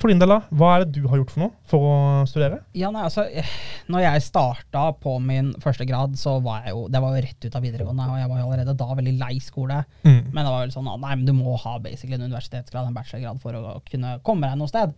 For 0.00 0.10
din 0.10 0.18
del, 0.18 0.32
da, 0.32 0.40
hva 0.50 0.72
er 0.74 0.84
det 0.84 0.98
du 0.98 1.06
har 1.08 1.20
gjort 1.20 1.32
for 1.32 1.44
noe 1.44 1.52
for 1.70 1.86
å 1.86 1.96
studere? 2.26 2.58
Ja, 2.76 2.90
nei, 2.94 3.04
altså, 3.06 3.24
eh, 3.30 3.52
når 3.92 4.02
jeg 4.04 4.24
starta 4.26 4.88
på 5.00 5.14
min 5.22 5.52
første 5.62 5.86
grad, 5.88 6.16
så 6.18 6.36
var 6.44 6.66
jeg 6.66 6.74
jo 6.74 6.86
Det 6.90 7.02
var 7.04 7.14
jo 7.14 7.22
rett 7.24 7.46
ut 7.46 7.56
av 7.56 7.64
videregående, 7.64 8.08
og 8.10 8.18
jeg 8.18 8.30
var 8.32 8.40
jo 8.40 8.46
allerede 8.48 8.76
da 8.80 8.88
veldig 8.98 9.14
lei 9.20 9.34
skole. 9.42 9.80
Mm. 10.02 10.20
Men 10.32 10.40
det 10.40 10.50
var 10.50 10.64
vel 10.64 10.74
sånn 10.74 10.90
nei, 10.90 11.14
men 11.14 11.26
du 11.28 11.34
må 11.36 11.54
ha 11.62 11.76
basically 11.82 12.18
en 12.18 12.26
universitetsgrad, 12.26 12.88
en 12.88 12.96
bachelorgrad, 12.96 13.42
for 13.42 13.58
å 13.60 13.76
kunne 13.88 14.16
komme 14.26 14.50
deg 14.50 14.58
noe 14.60 14.72
sted. 14.72 14.96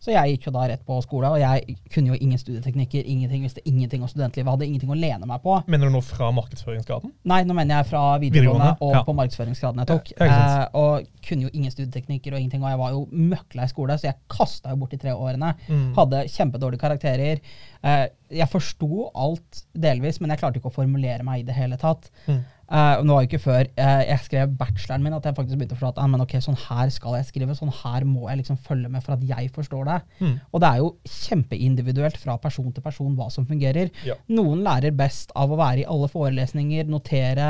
Så 0.00 0.14
jeg 0.14 0.32
gikk 0.32 0.46
jo 0.48 0.52
da 0.54 0.62
rett 0.70 0.80
på 0.88 0.96
skole, 1.04 1.28
og 1.28 1.36
jeg 1.42 1.74
kunne 1.92 2.14
jo 2.14 2.18
ingen 2.24 2.40
studieteknikker, 2.40 3.04
ingenting, 3.04 3.42
visste 3.44 3.60
ingenting 3.68 4.00
om 4.00 4.08
studentlivet, 4.08 4.48
hadde 4.48 4.64
ingenting 4.64 4.92
å 4.94 4.96
lene 4.96 5.28
meg 5.28 5.42
på. 5.44 5.58
Mener 5.68 5.90
du 5.90 5.92
nå 5.92 6.00
fra 6.04 6.30
markedsføringsgraden? 6.32 7.12
Nei, 7.28 7.42
nå 7.44 7.56
mener 7.56 7.82
jeg 7.82 7.90
fra 7.90 8.04
videregående, 8.22 8.30
Videregående, 8.30 8.70
og 8.86 8.94
ja. 8.96 9.02
på 9.04 9.14
markedsføringsgraden 9.18 9.82
jeg 9.82 9.90
tok. 9.90 10.12
Ja, 10.16 10.30
eh, 10.30 10.62
og 10.80 11.26
kunne 11.26 11.44
jo 11.44 11.52
ingen 11.52 11.74
studieteknikker 11.74 12.32
og 12.32 12.40
ingenting, 12.40 12.64
og 12.64 12.72
jeg 12.72 12.80
var 12.80 12.94
jo 12.96 13.02
møkklei 13.12 13.68
skole, 13.68 13.98
så 14.00 14.08
jeg 14.08 14.18
kasta 14.32 14.72
jo 14.72 14.80
bort 14.80 14.96
de 14.96 15.02
tre 15.04 15.12
årene. 15.12 15.52
Mm. 15.68 15.90
Hadde 15.98 16.24
kjempedårlige 16.32 16.84
karakterer. 16.86 17.44
Eh, 17.80 18.06
jeg 18.30 18.46
forsto 18.52 19.08
alt 19.18 19.64
delvis, 19.72 20.20
men 20.20 20.30
jeg 20.30 20.42
klarte 20.42 20.60
ikke 20.60 20.70
å 20.70 20.74
formulere 20.74 21.24
meg 21.26 21.42
i 21.42 21.46
det 21.48 21.56
hele 21.56 21.78
tatt. 21.80 22.10
Mm. 22.26 22.40
Eh, 22.70 22.90
det 23.00 23.10
var 23.10 23.24
jo 23.24 23.26
ikke 23.26 23.40
før 23.42 23.66
eh, 23.66 24.02
jeg 24.06 24.24
skrev 24.26 24.52
bacheloren 24.60 25.02
min 25.02 25.16
at 25.16 25.24
jeg 25.26 25.34
faktisk 25.34 25.58
begynte 25.58 25.74
å 25.74 25.78
forstå 25.80 25.90
at 25.96 26.02
ah, 26.04 26.10
men 26.12 26.22
ok, 26.22 26.36
sånn 26.44 26.58
her 26.68 26.92
skal 26.94 27.16
jeg 27.18 27.26
skrive, 27.26 27.56
sånn 27.58 27.72
her 27.80 28.06
må 28.06 28.28
jeg 28.28 28.42
liksom 28.42 28.60
følge 28.68 28.90
med 28.92 29.02
for 29.06 29.16
at 29.16 29.24
jeg 29.26 29.50
forstår 29.56 29.88
det. 29.88 29.96
Mm. 30.20 30.36
Og 30.52 30.62
det 30.62 30.70
er 30.70 30.82
jo 30.82 30.90
kjempeindividuelt 31.16 32.20
fra 32.20 32.36
person 32.42 32.68
til 32.76 32.84
person 32.84 33.16
hva 33.18 33.30
som 33.32 33.48
fungerer. 33.48 33.90
Ja. 34.06 34.18
Noen 34.30 34.62
lærer 34.66 34.94
best 34.94 35.34
av 35.38 35.50
å 35.50 35.58
være 35.58 35.82
i 35.82 35.88
alle 35.88 36.10
forelesninger, 36.12 36.86
notere, 36.90 37.48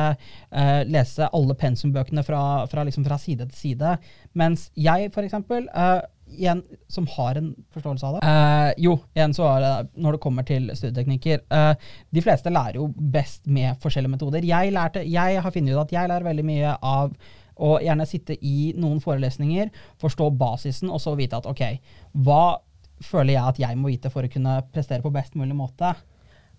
lese 0.88 1.28
alle 1.36 1.56
pensumbøkene 1.58 2.24
fra, 2.24 2.40
fra, 2.70 2.86
liksom 2.86 3.04
fra 3.06 3.18
side 3.20 3.50
til 3.50 3.58
side. 3.58 3.92
Mens 4.38 4.68
jeg, 4.78 5.10
for 5.14 5.26
eksempel, 5.26 5.66
eh, 6.30 6.38
igjen, 6.38 6.62
som 6.88 7.06
har 7.16 7.40
en 7.40 7.50
forståelse 7.74 8.06
av 8.06 8.16
det 8.16 8.22
Uh, 8.24 8.70
Jo, 8.80 8.96
igjen 9.16 9.34
så 9.36 9.48
er 9.50 9.64
det 9.64 10.02
når 10.02 10.16
det 10.16 10.22
kommer 10.22 10.46
til 10.46 10.70
studieteknikker 10.74 11.42
Uh, 11.50 11.74
De 12.14 12.22
fleste 12.22 12.50
lærer 12.50 12.78
jo 12.80 12.88
best 12.94 13.46
med 13.46 13.76
forskjellige 13.82 14.14
metoder. 14.14 14.46
Jeg, 14.46 14.72
lærte, 14.72 15.04
jeg 15.04 15.42
har 15.42 15.50
funnet 15.54 15.74
ut 15.74 15.84
at 15.84 15.92
jeg 15.92 16.08
lærer 16.08 16.26
veldig 16.26 16.46
mye 16.46 16.74
av 16.82 17.14
å 17.60 17.76
gjerne 17.82 18.06
sitte 18.08 18.36
i 18.40 18.72
noen 18.80 19.02
forelesninger, 19.04 19.68
forstå 20.00 20.30
basisen, 20.40 20.90
og 20.90 21.00
så 21.02 21.12
vite 21.18 21.36
at 21.36 21.48
ok, 21.50 21.62
hva 22.24 22.60
føler 23.04 23.34
jeg 23.34 23.48
at 23.52 23.60
jeg 23.60 23.78
må 23.80 23.90
vite 23.92 24.12
for 24.12 24.24
å 24.24 24.32
kunne 24.32 24.60
prestere 24.72 25.04
på 25.04 25.12
best 25.12 25.36
mulig 25.36 25.56
måte? 25.56 25.92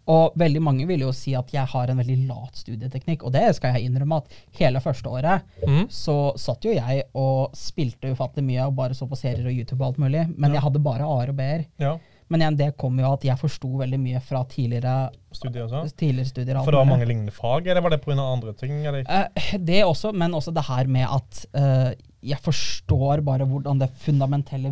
Og 0.08 0.34
veldig 0.40 0.62
mange 0.64 0.88
vil 0.90 1.00
jo 1.06 1.12
si 1.14 1.36
at 1.38 1.52
jeg 1.54 1.66
har 1.70 1.92
en 1.92 1.98
veldig 2.02 2.16
lat 2.28 2.56
studieteknikk, 2.58 3.24
og 3.24 3.32
det 3.36 3.56
skal 3.56 3.76
jeg 3.78 3.90
innrømme 3.90 4.18
at 4.24 4.32
hele 4.58 4.80
første 4.82 5.10
året 5.10 5.42
Mm. 5.68 5.86
så 5.90 6.34
satt 6.38 6.64
jo 6.66 6.72
jeg 6.74 7.04
og 7.14 7.52
spilte 7.56 8.12
ufattelig 8.12 8.44
mye 8.48 8.66
og 8.68 8.76
bare 8.76 8.94
så 8.98 9.06
på 9.08 9.16
serier 9.20 9.46
og 9.46 9.54
YouTube 9.54 9.82
og 9.84 9.92
alt 9.92 10.00
mulig, 10.00 10.26
men 10.38 10.54
jeg 10.54 10.62
hadde 10.62 10.80
bare 10.84 11.06
A-er 11.06 11.30
og 11.30 11.36
B-er. 11.38 11.66
Ja. 11.80 11.98
Men 12.32 12.40
igjen, 12.42 12.58
det 12.58 12.78
kom 12.80 12.98
jo 13.00 13.12
at 13.12 13.24
jeg 13.28 13.38
forsto 13.38 13.68
veldig 13.78 14.00
mye 14.00 14.20
fra 14.24 14.44
tidligere, 14.48 15.12
Studier 15.36 15.66
også? 15.68 15.96
tidligere 16.00 16.26
studier. 16.30 16.62
For 16.64 16.72
det 16.72 16.80
var 16.80 16.88
mange 16.88 17.06
lignende 17.06 17.32
fag, 17.36 17.68
eller 17.68 17.82
var 17.82 17.90
det 17.92 18.02
pga. 18.02 18.16
andre 18.22 18.54
ting? 18.54 18.86
Eller? 18.88 19.04
Eh, 19.08 19.58
det 19.60 19.84
også, 19.84 20.14
men 20.16 20.32
også 20.34 20.54
det 20.56 20.64
her 20.64 20.88
med 20.88 21.08
at 21.12 21.46
eh, 21.54 21.94
jeg 22.24 22.40
forstår 22.40 23.22
bare 23.26 23.46
hvordan 23.46 23.80
det 23.82 23.90
fundamentelle 24.00 24.72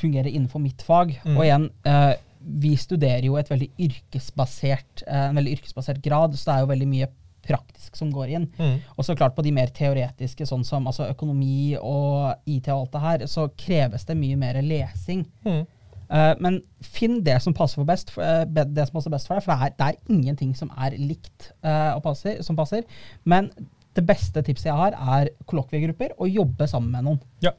fungerer 0.00 0.30
innenfor 0.30 0.60
mitt 0.62 0.82
fag. 0.82 1.18
Mm. 1.24 1.36
Og 1.36 1.44
igjen, 1.44 1.70
eh, 1.84 2.14
vi 2.40 2.74
studerer 2.80 3.26
jo 3.26 3.36
et 3.40 3.50
veldig 3.50 3.70
yrkesbasert, 3.86 5.04
eh, 5.06 5.26
en 5.28 5.40
veldig 5.40 5.58
yrkesbasert 5.58 6.00
grad, 6.04 6.36
så 6.38 6.50
det 6.50 6.54
er 6.54 6.64
jo 6.64 6.70
veldig 6.72 6.88
mye 6.90 7.10
praktisk 7.44 7.96
som 7.96 8.12
går 8.12 8.32
inn. 8.36 8.46
Mm. 8.58 8.78
Og 8.96 9.04
så 9.04 9.16
klart 9.16 9.34
på 9.36 9.44
de 9.44 9.52
mer 9.54 9.72
teoretiske, 9.74 10.46
sånn 10.48 10.64
som 10.66 10.86
altså 10.88 11.08
økonomi 11.10 11.74
og 11.80 12.48
IT 12.48 12.70
og 12.70 12.84
alt 12.84 12.94
det 12.94 13.04
her, 13.04 13.26
så 13.32 13.48
kreves 13.60 14.06
det 14.08 14.18
mye 14.20 14.38
mer 14.40 14.60
lesing. 14.64 15.24
Mm. 15.46 15.62
Uh, 16.10 16.34
men 16.42 16.58
finn 16.82 17.20
det 17.22 17.36
som 17.42 17.54
passer, 17.54 17.78
for 17.78 17.86
best, 17.86 18.10
eh, 18.18 18.42
det 18.50 18.88
som 18.88 18.96
passer 18.96 19.12
best 19.14 19.28
for 19.30 19.38
deg, 19.38 19.44
for 19.44 19.54
det 19.54 19.68
er, 19.68 19.74
det 19.78 19.88
er 19.88 20.14
ingenting 20.16 20.56
som 20.58 20.72
er 20.74 20.96
likt 20.98 21.52
uh, 21.62 21.94
og 21.94 22.02
passer, 22.08 22.40
som 22.42 22.58
passer. 22.58 22.82
Men 23.30 23.52
det 23.94 24.04
beste 24.06 24.42
tipset 24.46 24.70
jeg 24.70 24.78
har, 24.78 24.96
er 25.16 25.30
kollokviegrupper 25.50 26.16
og 26.18 26.30
jobbe 26.30 26.66
sammen 26.70 26.90
med 26.94 27.06
noen. 27.06 27.20
Ja. 27.44 27.54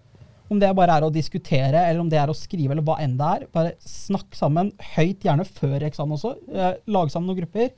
Om 0.52 0.60
det 0.60 0.74
bare 0.76 0.98
er 1.00 1.08
å 1.08 1.14
diskutere, 1.14 1.86
eller 1.88 2.02
om 2.04 2.10
det 2.12 2.20
er 2.20 2.32
å 2.32 2.36
skrive, 2.36 2.74
eller 2.76 2.84
hva 2.84 2.98
enn 3.00 3.16
det 3.20 3.32
er. 3.38 3.48
Bare 3.56 3.74
snakk 3.88 4.36
sammen 4.36 4.74
høyt, 4.98 5.24
gjerne 5.24 5.48
før 5.48 5.88
eksamen 5.88 6.18
også. 6.18 6.34
Eh, 6.52 6.74
lag 6.92 7.12
sammen 7.14 7.32
noen 7.32 7.40
grupper. 7.40 7.72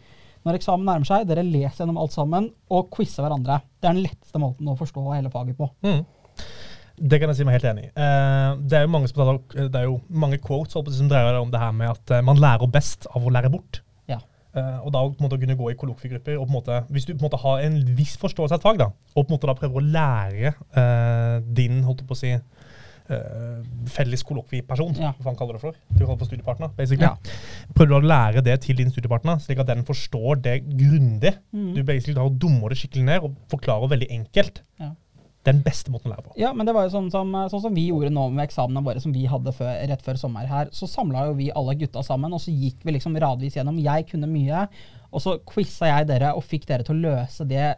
Når 0.43 0.57
eksamen 0.57 0.89
nærmer 0.89 1.07
seg, 1.07 1.27
dere 1.29 1.45
leser 1.45 1.83
gjennom 1.83 2.01
alt 2.01 2.15
sammen 2.15 2.49
og 2.73 2.89
quizer 2.95 3.23
hverandre. 3.23 3.61
Det 3.77 3.87
er 3.87 3.95
den 3.95 4.03
letteste 4.07 4.41
måten 4.41 4.71
å 4.71 4.77
forstå 4.79 5.05
hele 5.13 5.31
faget 5.31 5.59
på. 5.59 5.69
Mm. 5.85 6.01
Det 6.93 7.19
kan 7.21 7.31
jeg 7.31 7.39
si 7.39 7.45
meg 7.47 7.57
helt 7.57 7.69
enig 7.69 7.87
i. 7.87 7.93
Eh, 7.93 8.49
det 8.69 8.79
er 8.79 8.85
jo 8.85 8.91
mange, 8.93 9.09
som 9.09 9.39
det 9.53 9.79
er 9.79 9.87
jo 9.87 9.99
mange 10.09 10.41
quotes 10.43 10.75
som 10.97 11.09
dreier 11.11 11.39
om 11.39 11.53
det 11.53 11.61
her 11.61 11.73
med 11.77 11.93
at 11.93 12.13
eh, 12.17 12.25
man 12.25 12.41
lærer 12.41 12.69
best 12.73 13.07
av 13.13 13.23
å 13.23 13.33
lære 13.33 13.53
bort. 13.53 13.83
Eh, 14.53 14.79
og 14.85 14.91
da 14.93 14.99
på 15.01 15.17
en 15.17 15.25
måte 15.25 15.39
kunne 15.41 15.57
gå 15.57 15.71
i 15.71 15.77
kollokviegrupper, 15.79 16.35
og 16.37 16.45
på 16.45 16.51
en 16.51 16.57
måte, 16.59 16.81
hvis 16.93 17.07
du 17.07 17.15
på 17.15 17.23
en 17.23 17.25
måte 17.25 17.41
har 17.41 17.63
en 17.65 17.79
viss 17.97 18.13
forståelse 18.21 18.53
av 18.53 18.61
et 18.61 18.67
fag, 18.67 18.81
da, 18.83 18.91
og 19.15 19.23
på 19.23 19.25
en 19.25 19.33
måte 19.33 19.49
da 19.49 19.55
prøver 19.57 19.79
å 19.79 19.87
lære 19.95 20.51
uh, 20.77 21.39
din 21.57 21.79
holdt 21.87 22.03
på 22.05 22.13
å 22.13 22.19
si, 22.19 22.35
uh, 22.37 23.63
felles 23.95 24.21
kollokvieperson, 24.29 24.93
Ja. 25.01 25.09
hva 25.17 25.25
faen 25.25 25.39
kaller 25.39 25.57
du 25.57 25.57
det 25.57 25.63
for? 25.63 25.79
Du 25.89 26.03
kaller 26.03 26.19
det 26.19 26.21
for 26.21 26.29
studiepartner, 26.29 26.73
basically. 26.77 27.09
Ja. 27.09 27.15
Prøver 27.73 27.95
du 27.95 27.97
å 27.97 28.11
lære 28.13 28.45
det 28.45 28.59
til 28.67 28.77
din 28.77 28.93
studiepartner, 28.93 29.41
slik 29.41 29.63
at 29.63 29.71
den 29.73 29.81
forstår 29.89 30.43
det 30.45 30.59
grundig. 30.69 31.33
Mm. 31.49 31.71
Du 31.73 31.81
basically 31.81 32.19
da 32.19 32.29
dummer 32.29 32.69
det 32.69 32.77
skikkelig 32.83 33.07
ned 33.09 33.25
og 33.25 33.33
forklarer 33.49 33.89
veldig 33.95 34.11
enkelt. 34.19 34.61
Ja. 34.77 34.93
Den 35.43 35.59
beste 35.63 35.91
måten 35.91 36.07
å 36.07 36.13
lære 36.13 36.23
på. 36.23 36.33
Ja, 36.39 36.53
men 36.55 36.67
det 36.67 36.73
var 36.75 36.85
jo 36.87 36.93
sånn 36.93 37.09
som, 37.11 37.33
sånn 37.51 37.63
som 37.65 37.75
vi 37.75 37.89
gjorde 37.89 38.13
nå 38.15 38.29
med 38.31 38.45
eksamene 38.45 38.83
våre 38.85 39.01
som 39.03 39.11
vi 39.15 39.25
hadde 39.27 39.51
før, 39.55 39.73
rett 39.91 40.05
før 40.05 40.19
sommer 40.21 40.47
her. 40.47 40.69
Så 40.71 40.87
samla 40.87 41.25
jo 41.27 41.33
vi 41.39 41.49
alle 41.51 41.75
gutta 41.79 42.03
sammen, 42.05 42.31
og 42.31 42.39
så 42.39 42.53
gikk 42.55 42.85
vi 42.87 42.95
liksom 42.95 43.17
radvis 43.19 43.57
gjennom. 43.59 43.81
Jeg 43.83 44.07
kunne 44.11 44.29
mye, 44.31 44.67
og 45.11 45.23
så 45.23 45.35
quiza 45.49 45.89
jeg 45.91 46.07
dere 46.13 46.31
og 46.37 46.45
fikk 46.47 46.69
dere 46.69 46.87
til 46.87 46.95
å 46.95 47.03
løse 47.09 47.47
det. 47.49 47.73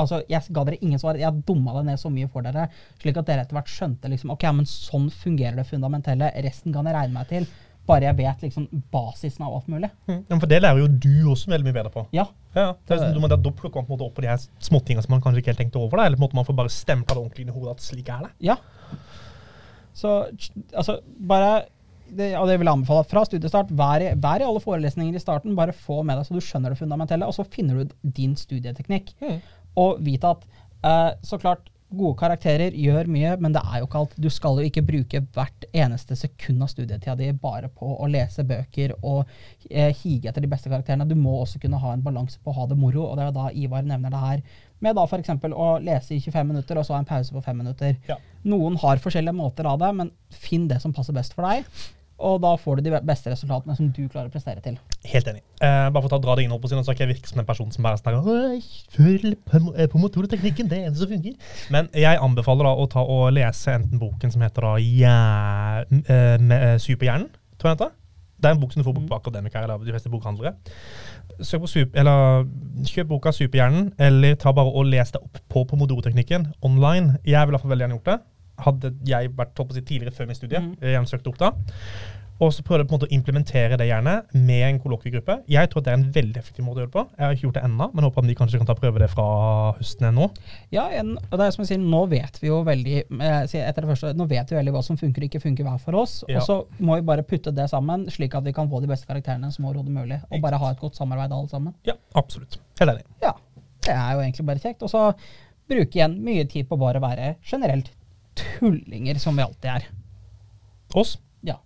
Altså, 0.00 0.22
Jeg 0.24 0.48
ga 0.56 0.64
dere 0.64 0.80
ingen 0.80 1.02
svar, 1.02 1.20
jeg 1.20 1.44
dumma 1.44 1.74
det 1.76 1.84
ned 1.90 2.00
så 2.00 2.08
mye 2.08 2.30
for 2.32 2.48
dere, 2.48 2.70
slik 3.02 3.20
at 3.20 3.28
dere 3.28 3.44
etter 3.44 3.58
hvert 3.58 3.68
skjønte 3.68 4.08
liksom, 4.08 4.32
ok, 4.32 4.48
men 4.56 4.70
sånn 4.70 5.10
fungerer 5.12 5.60
det 5.60 5.68
fundamentelle. 5.68 6.32
Resten 6.48 6.72
kan 6.72 6.88
jeg 6.88 6.96
regne 6.96 7.18
meg 7.18 7.28
til. 7.28 7.50
Bare 7.88 8.06
jeg 8.06 8.18
vet 8.20 8.44
liksom 8.46 8.68
basisen 8.94 9.42
av 9.46 9.56
alt 9.56 9.68
mulig. 9.72 9.90
Mm. 10.06 10.20
Ja, 10.28 10.36
for 10.36 10.50
det 10.50 10.60
lærer 10.62 10.82
jo 10.84 10.86
du 11.02 11.32
også 11.32 11.50
veldig 11.50 11.66
mye 11.66 11.76
bedre 11.80 11.92
på. 11.94 12.06
Ja, 12.14 12.28
Ja, 12.54 12.74
det 12.86 12.98
er 12.98 13.14
du 13.14 13.20
må 13.22 13.30
da 13.32 13.38
plukker 13.40 13.80
man 13.80 13.86
på 13.88 13.94
en 13.94 13.96
måte 13.96 14.06
opp 14.06 14.16
på 14.18 14.22
de 14.24 14.28
her 14.28 14.40
småtingene 14.60 15.02
som 15.02 15.14
man 15.14 15.22
kanskje 15.24 15.40
ikke 15.40 15.54
helt 15.54 15.62
tenkte 15.64 15.80
over. 15.80 15.98
Da, 15.98 16.06
eller 16.06 16.20
på 16.20 16.22
en 16.22 16.26
måte 16.28 16.38
man 16.38 16.46
får 16.46 16.58
bare 16.58 16.72
stempla 16.72 17.16
det 17.16 17.22
ordentlig 17.22 17.46
inn 17.46 17.52
i 17.52 17.56
hodet 17.56 17.76
at 17.78 17.84
slik 17.84 18.10
er 18.12 18.26
det. 18.26 18.32
Ja. 18.50 18.58
Så 19.96 20.18
altså, 20.76 20.98
bare 21.32 21.64
det, 22.12 22.28
og 22.36 22.46
det 22.48 22.58
vil 22.60 22.68
jeg 22.68 22.76
anbefale 22.76 23.08
fra 23.08 23.24
studiestart. 23.24 23.72
Vær 23.72 24.04
i, 24.04 24.12
vær 24.20 24.42
i 24.42 24.46
alle 24.46 24.62
forelesninger 24.62 25.16
i 25.16 25.22
starten. 25.22 25.56
Bare 25.56 25.74
få 25.76 26.02
med 26.04 26.20
deg 26.20 26.28
så 26.28 26.36
du 26.36 26.44
skjønner 26.44 26.74
det 26.74 26.80
fundamentelle, 26.82 27.28
og 27.28 27.36
så 27.36 27.46
finner 27.48 27.80
du 27.80 27.96
din 28.20 28.36
studieteknikk. 28.36 29.14
Og 29.80 30.02
vite 30.04 30.34
at 30.36 30.44
eh, 30.84 31.10
så 31.24 31.40
klart 31.40 31.71
gode 31.96 32.16
karakterer 32.20 32.74
gjør 32.76 33.08
mye, 33.12 33.36
men 33.42 33.54
det 33.54 33.62
er 33.62 33.80
jo 33.80 33.86
ikke 33.88 34.00
alt. 34.02 34.16
Du 34.20 34.28
skal 34.32 34.58
jo 34.60 34.68
ikke 34.68 34.84
bruke 34.86 35.22
hvert 35.34 35.66
eneste 35.70 36.16
sekund 36.18 36.64
av 36.64 36.70
studietida 36.72 37.14
di 37.18 37.30
bare 37.36 37.70
på 37.72 37.94
å 37.94 38.08
lese 38.10 38.44
bøker 38.48 38.96
og 38.98 39.22
eh, 39.70 39.92
hige 40.02 40.30
etter 40.30 40.44
de 40.44 40.50
beste 40.50 40.72
karakterene. 40.72 41.08
Du 41.08 41.16
må 41.18 41.34
også 41.40 41.60
kunne 41.62 41.80
ha 41.82 41.94
en 41.94 42.04
balanse 42.04 42.40
på 42.42 42.52
å 42.52 42.58
ha 42.60 42.68
det 42.70 42.78
moro, 42.80 43.06
og 43.06 43.16
det 43.16 43.24
er 43.24 43.32
jo 43.32 43.38
da 43.38 43.48
Ivar 43.64 43.86
nevner 43.88 44.12
det 44.12 44.22
her. 44.26 44.44
Med 44.82 44.98
da 44.98 45.06
f.eks. 45.06 45.34
å 45.52 45.70
lese 45.84 46.16
i 46.16 46.20
25 46.20 46.52
minutter, 46.52 46.78
og 46.78 46.86
så 46.86 46.96
ha 46.96 47.02
en 47.02 47.08
pause 47.08 47.34
på 47.34 47.44
5 47.44 47.60
minutter. 47.62 47.98
Ja. 48.08 48.18
Noen 48.48 48.78
har 48.82 49.02
forskjellige 49.02 49.38
måter 49.38 49.68
av 49.70 49.80
det, 49.82 49.92
men 50.00 50.14
finn 50.34 50.68
det 50.70 50.82
som 50.82 50.94
passer 50.96 51.16
best 51.16 51.36
for 51.36 51.46
deg. 51.46 51.68
Og 52.22 52.38
da 52.42 52.52
får 52.60 52.78
du 52.78 52.86
de 52.86 53.00
beste 53.06 53.32
resultatene 53.32 53.76
som 53.78 53.88
du 53.90 54.02
klarer 54.06 54.30
å 54.30 54.32
prestere 54.32 54.62
til. 54.64 54.76
Helt 55.10 55.30
enig. 55.32 55.42
Eh, 55.58 55.88
bare 55.90 56.02
for 56.02 56.08
å 56.10 56.12
ta, 56.14 56.20
dra 56.22 56.36
det 56.38 56.44
inn, 56.44 56.52
holdt 56.54 56.64
på 56.64 56.70
å 56.70 56.72
si, 56.72 56.78
nå 56.78 56.84
ikke 56.94 57.04
jeg 57.06 57.12
virke 57.14 57.30
som 57.30 57.42
en 57.42 57.48
person 57.48 57.72
som 57.74 57.86
bare 57.86 58.00
snakker 58.00 58.28
«Åh, 58.32 58.68
følg 58.94 59.34
på, 59.50 60.02
motorteknikken, 60.02 60.70
det 60.70 60.78
er 60.78 60.90
eneste 60.90 61.04
som 61.04 61.10
fungerer. 61.12 61.56
Men 61.74 61.90
jeg 61.98 62.20
anbefaler 62.22 62.68
da 62.68 62.76
å 62.78 62.86
ta 62.92 63.02
og 63.02 63.32
lese 63.34 63.74
enten 63.74 64.02
boken 64.02 64.34
som 64.34 64.44
heter 64.46 64.68
da 64.68 64.76
ja, 64.82 65.16
eh, 65.82 66.36
eh, 66.38 66.76
Superhjernen, 66.82 67.28
tror 67.58 67.72
jeg 67.72 67.82
det 67.82 67.88
heter. 67.88 67.98
Det 68.42 68.50
er 68.50 68.56
en 68.56 68.62
bok 68.62 68.72
som 68.74 68.82
du 68.82 68.86
får 68.88 68.96
på 68.98 69.14
Akademikere 69.14 69.68
eller 69.68 69.86
de 69.86 69.94
fleste 69.94 70.10
bokhandlere. 70.10 70.56
Super, 71.46 71.92
eller 72.00 72.46
Kjøp 72.90 73.12
boka 73.12 73.32
Superhjernen, 73.34 73.92
eller 74.02 74.34
ta 74.40 74.50
bare 74.54 74.72
og 74.72 74.88
les 74.90 75.14
deg 75.14 75.22
opp 75.22 75.38
på 75.52 75.62
pomodoro-teknikken 75.70 76.48
online. 76.66 77.20
Jeg 77.22 77.38
ville 77.38 77.54
i 77.54 77.54
hvert 77.54 77.62
fall 77.62 77.74
veldig 77.74 77.86
gjerne 77.86 77.98
gjort 78.00 78.10
det. 78.10 78.18
Hadde 78.64 78.94
jeg 79.08 79.30
vært 79.36 79.54
holdt 79.58 79.70
på 79.70 79.76
å 79.76 79.78
si, 79.80 79.84
tidligere 79.92 80.14
før 80.16 80.26
min 80.30 80.38
studie, 80.38 80.60
Mm. 80.62 80.74
jeg 80.80 81.06
søkte 81.10 81.28
opp 81.34 81.38
da. 81.38 81.52
Og 82.42 82.50
så 82.50 82.62
prøvde 82.66 82.82
jeg 82.82 82.88
på 82.90 82.94
en 82.94 82.98
måte 82.98 83.06
å 83.06 83.14
implementere 83.14 83.76
det 83.78 83.86
gjerne 83.86 84.12
med 84.34 84.62
en 84.66 84.78
kollokviegruppe. 84.82 85.34
Jeg 85.52 85.68
tror 85.70 85.82
det 85.84 85.92
er 85.92 85.98
en 86.00 86.06
veldig 86.12 86.40
effektiv 86.40 86.64
måte 86.66 86.80
å 86.80 86.82
gjøre 86.82 86.90
det 86.90 86.96
på. 86.96 87.04
Jeg 87.18 87.22
har 87.22 87.34
ikke 87.36 87.44
gjort 87.46 87.54
det 87.58 87.62
ennå, 87.68 87.86
men 87.94 88.04
håper 88.08 88.18
at 88.24 88.26
de 88.32 88.34
kanskje 88.40 88.58
kan 88.58 88.66
ta 88.66 88.74
prøve 88.74 88.98
det 88.98 89.08
fra 89.12 89.26
høsten 89.76 90.08
ennå. 90.08 90.26
Ja, 90.74 90.88
en, 90.98 91.12
og 91.30 91.36
det 91.38 91.46
er 91.46 91.54
som 91.54 91.62
jeg 91.62 91.68
sier, 91.70 91.84
nå 91.92 92.00
vet 92.10 92.40
vi 92.42 92.48
jo 92.48 92.58
veldig 92.66 92.96
eh, 92.98 93.38
etter 93.44 93.84
det 93.86 93.90
første, 93.92 94.10
nå 94.18 94.26
vet 94.32 94.50
vi 94.50 94.58
veldig 94.58 94.74
hva 94.74 94.82
som 94.88 94.98
funker 94.98 95.22
og 95.22 95.28
ikke 95.30 95.42
funker 95.44 95.68
hver 95.68 95.78
for 95.84 96.00
oss. 96.02 96.16
Ja. 96.26 96.40
Og 96.40 96.48
så 96.48 96.58
må 96.82 96.98
vi 96.98 97.06
bare 97.12 97.22
putte 97.22 97.54
det 97.54 97.68
sammen, 97.70 98.08
slik 98.10 98.34
at 98.34 98.42
vi 98.48 98.56
kan 98.56 98.66
få 98.72 98.80
de 98.82 98.90
beste 98.90 99.06
karakterene 99.06 99.52
som 99.54 99.68
overhodet 99.70 99.94
mulig. 99.94 100.18
Og 100.32 100.42
bare 100.42 100.58
ha 100.58 100.72
et 100.74 100.82
godt 100.82 100.98
samarbeid 100.98 101.30
alle 101.38 101.52
sammen. 101.52 101.74
Ja, 101.86 101.94
absolutt. 102.18 102.58
Helt 102.80 102.96
enig. 102.96 103.06
Ja, 103.22 103.36
det 103.86 103.94
er 103.94 104.12
jo 104.16 104.24
egentlig 104.26 104.46
bare 104.50 104.58
kjekt. 104.66 104.82
Og 104.82 104.90
så 104.90 105.12
bruke 105.70 105.94
igjen 105.94 106.18
mye 106.26 106.42
tid 106.50 106.66
på 106.66 106.74
bare 106.80 106.98
å 106.98 107.06
være 107.06 107.36
generelt 107.46 107.92
tullinger, 108.58 109.20
som 109.22 109.36
vi 109.38 109.44
alltid 109.44 109.70
er. 109.76 109.86
Oss? 110.98 111.16
Ja. 111.46 111.56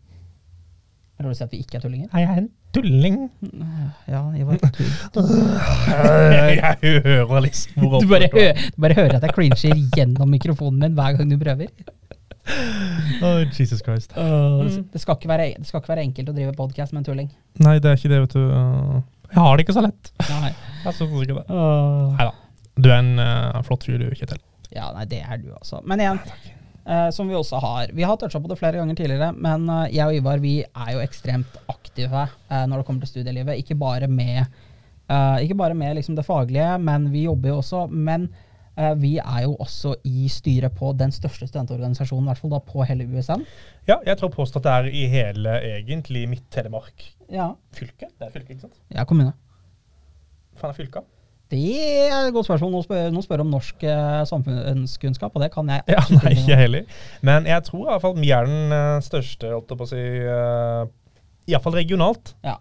Prøver 1.17 1.33
du 1.33 1.35
du 1.35 1.39
si 1.39 1.45
at 1.47 1.53
vi 1.55 1.63
ikke 1.65 1.79
er 1.79 1.85
tullinger? 1.87 2.09
Nei, 2.13 2.23
jeg 2.23 2.31
er 2.33 2.43
en 2.45 2.51
tulling. 2.77 3.19
Ja, 4.13 4.23
Ivar. 4.39 4.61
Du, 5.15 5.21
jeg 6.47 6.77
hører 6.83 7.41
liksom 7.47 7.83
hvor 7.91 8.01
du, 8.01 8.09
bare, 8.11 8.29
hø 8.33 8.49
du 8.55 8.81
bare 8.83 8.97
hører 8.99 9.19
at 9.19 9.27
jeg 9.27 9.35
clincher 9.35 9.79
gjennom 9.97 10.31
mikrofonen 10.31 10.85
min 10.85 10.99
hver 10.99 11.19
gang 11.19 11.31
du 11.33 11.39
prøver. 11.43 11.73
Oh, 13.27 13.41
Jesus 13.43 13.81
Christ. 13.83 14.13
Det, 14.15 14.85
det, 14.93 15.01
skal 15.01 15.17
ikke 15.17 15.29
være, 15.29 15.47
det 15.59 15.67
skal 15.67 15.81
ikke 15.81 15.91
være 15.91 16.05
enkelt 16.07 16.29
å 16.31 16.35
drive 16.37 16.53
podkast 16.55 16.95
med 16.95 17.01
en 17.01 17.07
tulling. 17.09 17.31
Nei, 17.65 17.79
det 17.83 17.91
er 17.91 17.99
ikke 17.99 18.11
det, 18.13 18.21
vet 18.23 18.37
du. 18.37 18.45
Uh, 18.53 19.01
Jeg 19.33 19.41
har 19.43 19.57
det 19.57 19.65
ikke 19.67 19.75
så 19.75 19.83
lett. 19.83 20.11
Nei. 20.29 20.53
Jeg 20.85 20.95
synes 20.95 21.25
ikke 21.25 21.41
det. 21.41 21.47
Neida. 22.21 22.29
Du 22.77 22.91
er 22.93 23.01
en 23.01 23.11
uh, 23.19 23.59
flott 23.67 23.89
fyr, 23.89 23.99
du, 23.99 24.07
Kjetil. 24.15 24.39
Ja, 24.77 24.93
nei, 24.95 25.09
det 25.11 25.25
er 25.25 25.41
du 25.41 25.51
altså. 25.57 25.81
Men 25.89 26.05
igjen, 26.05 26.21
eh, 26.87 27.09
som 27.15 27.29
vi 27.29 27.37
også 27.37 27.61
har 27.63 27.93
Vi 27.97 28.07
har 28.07 28.17
toucha 28.17 28.41
på 28.41 28.51
det 28.51 28.59
flere 28.61 28.81
ganger 28.81 28.99
tidligere, 28.99 29.33
men 29.33 29.69
uh, 29.71 29.85
jeg 29.93 30.07
og 30.07 30.17
Ivar 30.17 30.43
vi 30.43 30.57
er 30.65 30.91
jo 30.95 31.03
ekstremt 31.05 31.59
aktive 31.73 32.27
uh, 32.27 32.65
når 32.67 32.79
det 32.79 32.87
kommer 32.89 33.05
til 33.05 33.17
studielivet. 33.17 33.61
Ikke 33.63 33.79
bare 33.79 34.09
med, 34.09 34.45
ikke 35.43 35.55
bare 35.55 35.75
med 35.75 35.95
liksom, 35.95 36.17
det 36.19 36.27
faglige, 36.27 36.79
men 36.83 37.11
vi 37.13 37.29
jobber 37.29 37.53
jo 37.53 37.61
også. 37.61 37.87
Men 37.87 38.29
vi 39.01 39.15
er 39.23 39.45
jo 39.45 39.55
også 39.63 39.95
i 40.05 40.27
styret 40.29 40.75
på 40.77 40.91
den 40.99 41.13
største 41.15 41.47
studentorganisasjonen, 41.47 42.27
i 42.27 42.29
hvert 42.33 42.41
fall 42.43 42.51
da 42.53 42.59
på 42.61 42.83
hele 42.85 43.07
USN. 43.09 43.47
Ja, 43.89 44.01
jeg 44.05 44.19
tror 44.19 44.35
påstå 44.35 44.61
at 44.61 44.67
det 44.67 44.75
er 44.75 44.89
i 44.91 45.07
hele, 45.09 45.55
egentlig, 45.79 46.27
Midt-Telemark 46.29 47.07
Ja, 47.33 47.53
fylke. 47.73 48.11
Det 48.19 48.27
er 48.27 48.35
fylke, 48.35 48.53
ikke 48.53 48.67
sant? 48.67 48.77
Ja, 48.93 49.07
kommune. 49.09 49.33
Faen 50.61 50.75
er 50.75 50.77
fylka? 50.77 51.07
Det 51.53 51.61
er 52.11 52.27
et 52.27 52.33
godt 52.35 52.49
spørsmål. 52.49 52.73
Nå 52.75 52.81
spør, 52.83 53.05
nå 53.15 53.21
spør 53.23 53.43
om 53.45 53.51
norsk 53.55 53.85
eh, 53.87 54.23
samfunnskunnskap, 54.27 55.35
og 55.39 55.45
det 55.45 55.53
kan 55.55 55.69
jeg 55.71 55.85
Ja, 55.95 56.03
nei, 56.19 56.33
ikke 56.35 56.57
heller. 56.59 56.97
Men 57.23 57.47
jeg 57.47 57.63
tror 57.69 57.85
i 57.85 57.91
hvert 57.93 58.03
fall 58.03 58.17
vi 58.19 58.31
er 58.35 58.49
den 58.51 58.75
eh, 58.75 58.97
største, 59.07 59.53
holdt 59.55 59.71
jeg 59.71 59.79
på 59.79 59.87
å 59.87 59.91
si, 59.93 60.03
uh, 60.27 60.89
iallfall 61.47 61.77
regionalt. 61.79 62.33
Ja. 62.43 62.57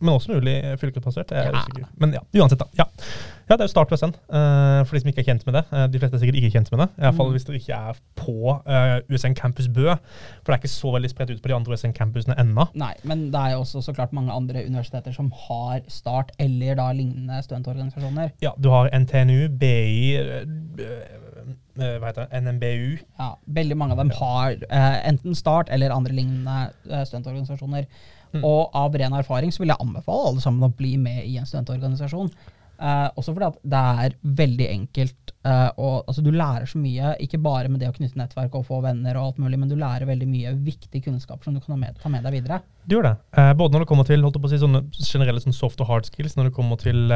Men 0.00 0.14
også 0.16 0.32
mulig 0.32 0.54
fylkesbasert. 0.80 1.34
Jeg 1.36 1.50
er 1.50 1.52
Ja. 1.52 1.60
usikker. 1.60 1.90
Men 2.00 2.14
ja, 2.16 2.22
uansett, 2.40 2.62
da. 2.62 2.70
Ja, 2.80 2.86
ja 3.50 3.56
det 3.58 3.64
er 3.64 3.68
jo 3.68 3.72
Start 3.72 3.90
USN, 3.92 4.12
uh, 4.30 4.80
for 4.86 4.94
de 4.94 5.00
som 5.02 5.08
ikke 5.10 5.22
er 5.24 5.26
kjent 5.26 5.42
med 5.48 5.56
det. 5.58 5.62
Eh, 5.74 5.86
de 5.90 5.98
fleste 5.98 6.16
er 6.16 6.20
sikkert 6.22 6.38
ikke 6.38 6.50
kjent 6.54 6.68
med 6.70 6.80
det. 6.84 6.88
I 6.96 7.02
hvert 7.02 7.16
fall 7.18 7.26
Mm. 7.30 7.32
hvis 7.34 7.46
dere 7.48 7.58
ikke 7.58 7.78
er 7.90 7.96
på 8.20 8.34
eh, 8.76 8.92
USN 9.10 9.34
Campus 9.34 9.66
Bø. 9.68 9.88
For 9.90 10.52
det 10.52 10.54
er 10.54 10.60
ikke 10.62 10.70
så 10.72 10.92
veldig 10.94 11.10
spredt 11.10 11.32
ut 11.34 11.42
på 11.42 11.50
de 11.50 11.56
andre 11.56 11.74
USN-campusene 11.74 12.36
ennå. 12.38 12.68
Nei, 12.78 12.92
men 13.04 13.26
det 13.32 13.40
er 13.40 13.56
jo 13.56 13.64
også 13.64 13.82
så 13.82 13.94
klart 13.96 14.12
mange 14.16 14.32
andre 14.32 14.62
universiteter 14.66 15.12
som 15.16 15.32
har 15.48 15.80
Start 15.90 16.30
eller 16.38 16.78
da 16.78 16.92
lignende 16.94 17.40
studentorganisasjoner. 17.42 18.30
Ja, 18.40 18.52
du 18.58 18.70
har 18.70 18.88
NTNU, 18.94 19.48
BI, 19.58 20.14
eh, 20.16 20.46
eh, 21.80 21.98
hva 21.98 22.12
heter 22.12 22.28
det, 22.30 22.42
NMBU. 22.44 22.98
Ja, 23.18 23.32
veldig 23.46 23.76
mange 23.76 23.96
av 23.96 23.98
dem 24.04 24.14
har 24.20 24.54
eh, 24.70 25.08
enten 25.10 25.34
Start 25.34 25.68
eller 25.74 25.90
andre 25.90 26.14
lignende 26.14 26.70
eh, 26.90 27.02
studentorganisasjoner. 27.02 27.86
Mm. 28.32 28.44
Og 28.46 28.70
av 28.78 28.94
ren 28.94 29.12
erfaring 29.18 29.50
så 29.50 29.64
vil 29.64 29.72
jeg 29.72 29.82
anbefale 29.82 30.30
alle 30.30 30.40
sammen 30.44 30.62
å 30.68 30.72
bli 30.76 30.94
med 31.02 31.24
i 31.26 31.36
en 31.40 31.48
studentorganisasjon. 31.50 32.30
Eh, 32.80 33.08
også 33.20 33.34
fordi 33.36 33.48
at 33.50 33.58
det 33.72 33.80
er 34.04 34.14
veldig 34.40 34.68
enkelt. 34.70 35.34
Uh, 35.40 35.68
og, 35.80 35.94
altså, 36.04 36.20
du 36.20 36.30
lærer 36.36 36.66
så 36.68 36.76
mye, 36.80 37.14
ikke 37.24 37.38
bare 37.40 37.68
med 37.72 37.80
det 37.80 37.88
å 37.88 37.94
knytte 37.96 38.18
nettverk 38.20 38.58
og 38.58 38.66
få 38.68 38.82
venner, 38.84 39.16
og 39.16 39.30
alt 39.30 39.38
mulig, 39.40 39.56
men 39.60 39.70
du 39.70 39.76
lærer 39.80 40.08
veldig 40.08 40.28
mye 40.28 40.52
viktig 40.66 41.00
kunnskap 41.06 41.44
som 41.44 41.56
du 41.56 41.62
kan 41.64 41.80
med, 41.80 41.96
ta 42.00 42.12
med 42.12 42.26
deg 42.28 42.34
videre. 42.36 42.60
Du 42.84 42.98
gjør 42.98 43.08
det. 43.08 43.14
Uh, 43.36 43.52
både 43.56 43.72
når 43.72 43.84
det 43.84 43.90
kommer 43.92 44.08
til 44.08 44.24
holdt 44.24 44.40
på 44.40 44.50
å 44.50 44.52
si, 44.52 44.60
sånne 44.60 44.82
generelle 44.98 45.40
sånn 45.44 45.56
soft 45.56 45.80
og 45.80 45.88
hard 45.88 46.08
skills, 46.08 46.36
når 46.36 46.50
det 46.50 46.56
kommer 46.56 46.80
til 46.80 47.14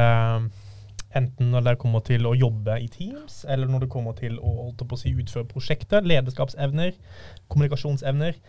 enten 1.15 1.53
når 1.53 1.67
det 1.69 1.75
kommer 1.83 2.03
til 2.05 2.27
å 2.27 2.35
jobbe 2.35 2.79
i 2.83 2.89
teams, 2.91 3.43
eller 3.51 3.71
når 3.71 3.85
det 3.85 3.91
kommer 3.93 4.17
til 4.19 4.39
å 4.41 4.55
holdt 4.65 4.83
på 4.89 4.97
å 4.97 5.01
si, 5.01 5.13
utføre 5.15 5.47
prosjekter, 5.51 6.07
lederskapsevner, 6.07 6.97
kommunikasjonsevner. 7.53 8.41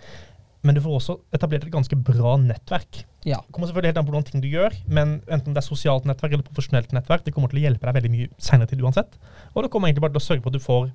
Men 0.66 0.78
du 0.78 0.82
får 0.82 0.98
også 0.98 1.16
etablert 1.36 1.68
et 1.68 1.74
ganske 1.74 1.98
bra 2.08 2.36
nettverk. 2.42 3.04
Ja. 3.26 3.40
Det 3.42 3.54
kommer 3.54 3.70
selvfølgelig 3.70 3.92
helt 3.92 4.00
an 4.02 4.08
på 4.08 4.14
hvordan 4.14 4.26
ting 4.28 4.42
du 4.44 4.48
gjør, 4.50 4.74
men 4.90 5.20
enten 5.34 5.54
det 5.54 5.62
er 5.62 5.66
sosialt 5.66 6.08
nettverk 6.10 6.34
eller 6.36 6.46
profesjonelt 6.46 6.94
nettverk, 6.94 7.26
det 7.26 7.34
kommer 7.36 7.52
til 7.52 7.62
å 7.62 7.66
hjelpe 7.68 7.88
deg 7.88 7.98
veldig 8.00 8.12
mye 8.14 8.32
senere 8.42 8.70
tid 8.70 8.82
uansett. 8.86 9.18
Og 9.54 9.66
det 9.66 9.72
kommer 9.74 9.90
egentlig 9.90 10.06
bare 10.06 10.16
til 10.16 10.24
å 10.24 10.26
sørge 10.26 10.46
for 10.46 10.54
at 10.54 10.58
du 10.58 10.66
får 10.66 10.90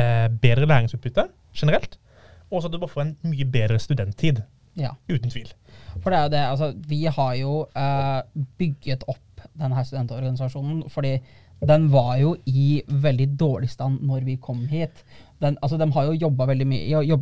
eh, 0.00 0.26
bedre 0.42 0.68
læringsutbytte 0.68 1.26
generelt, 1.56 1.98
og 2.48 2.58
også 2.58 2.70
at 2.70 2.76
du 2.76 2.80
bare 2.82 2.94
får 2.94 3.04
en 3.06 3.14
mye 3.32 3.48
bedre 3.58 3.80
studenttid. 3.80 4.42
ja. 4.80 4.94
Uten 5.08 5.32
tvil. 5.32 5.52
For 6.00 6.12
det 6.12 6.18
er 6.18 6.24
jo 6.24 6.32
det, 6.32 6.42
altså 6.48 6.72
vi 6.88 7.04
har 7.04 7.34
jo 7.36 7.54
eh, 7.76 8.20
bygget 8.60 9.04
opp 9.08 9.46
denne 9.58 9.84
studentorganisasjonen 9.84 10.84
fordi 10.92 11.16
den 11.62 11.84
var 11.92 12.16
jo 12.18 12.32
i 12.50 12.82
veldig 12.86 13.28
dårlig 13.38 13.70
stand 13.70 14.02
når 14.02 14.24
vi 14.26 14.38
kom 14.42 14.64
hit. 14.66 15.04
Den, 15.42 15.56
altså 15.62 15.78
De 15.78 15.86
har 15.94 16.08
jo 16.08 16.16
jobba 16.18 16.48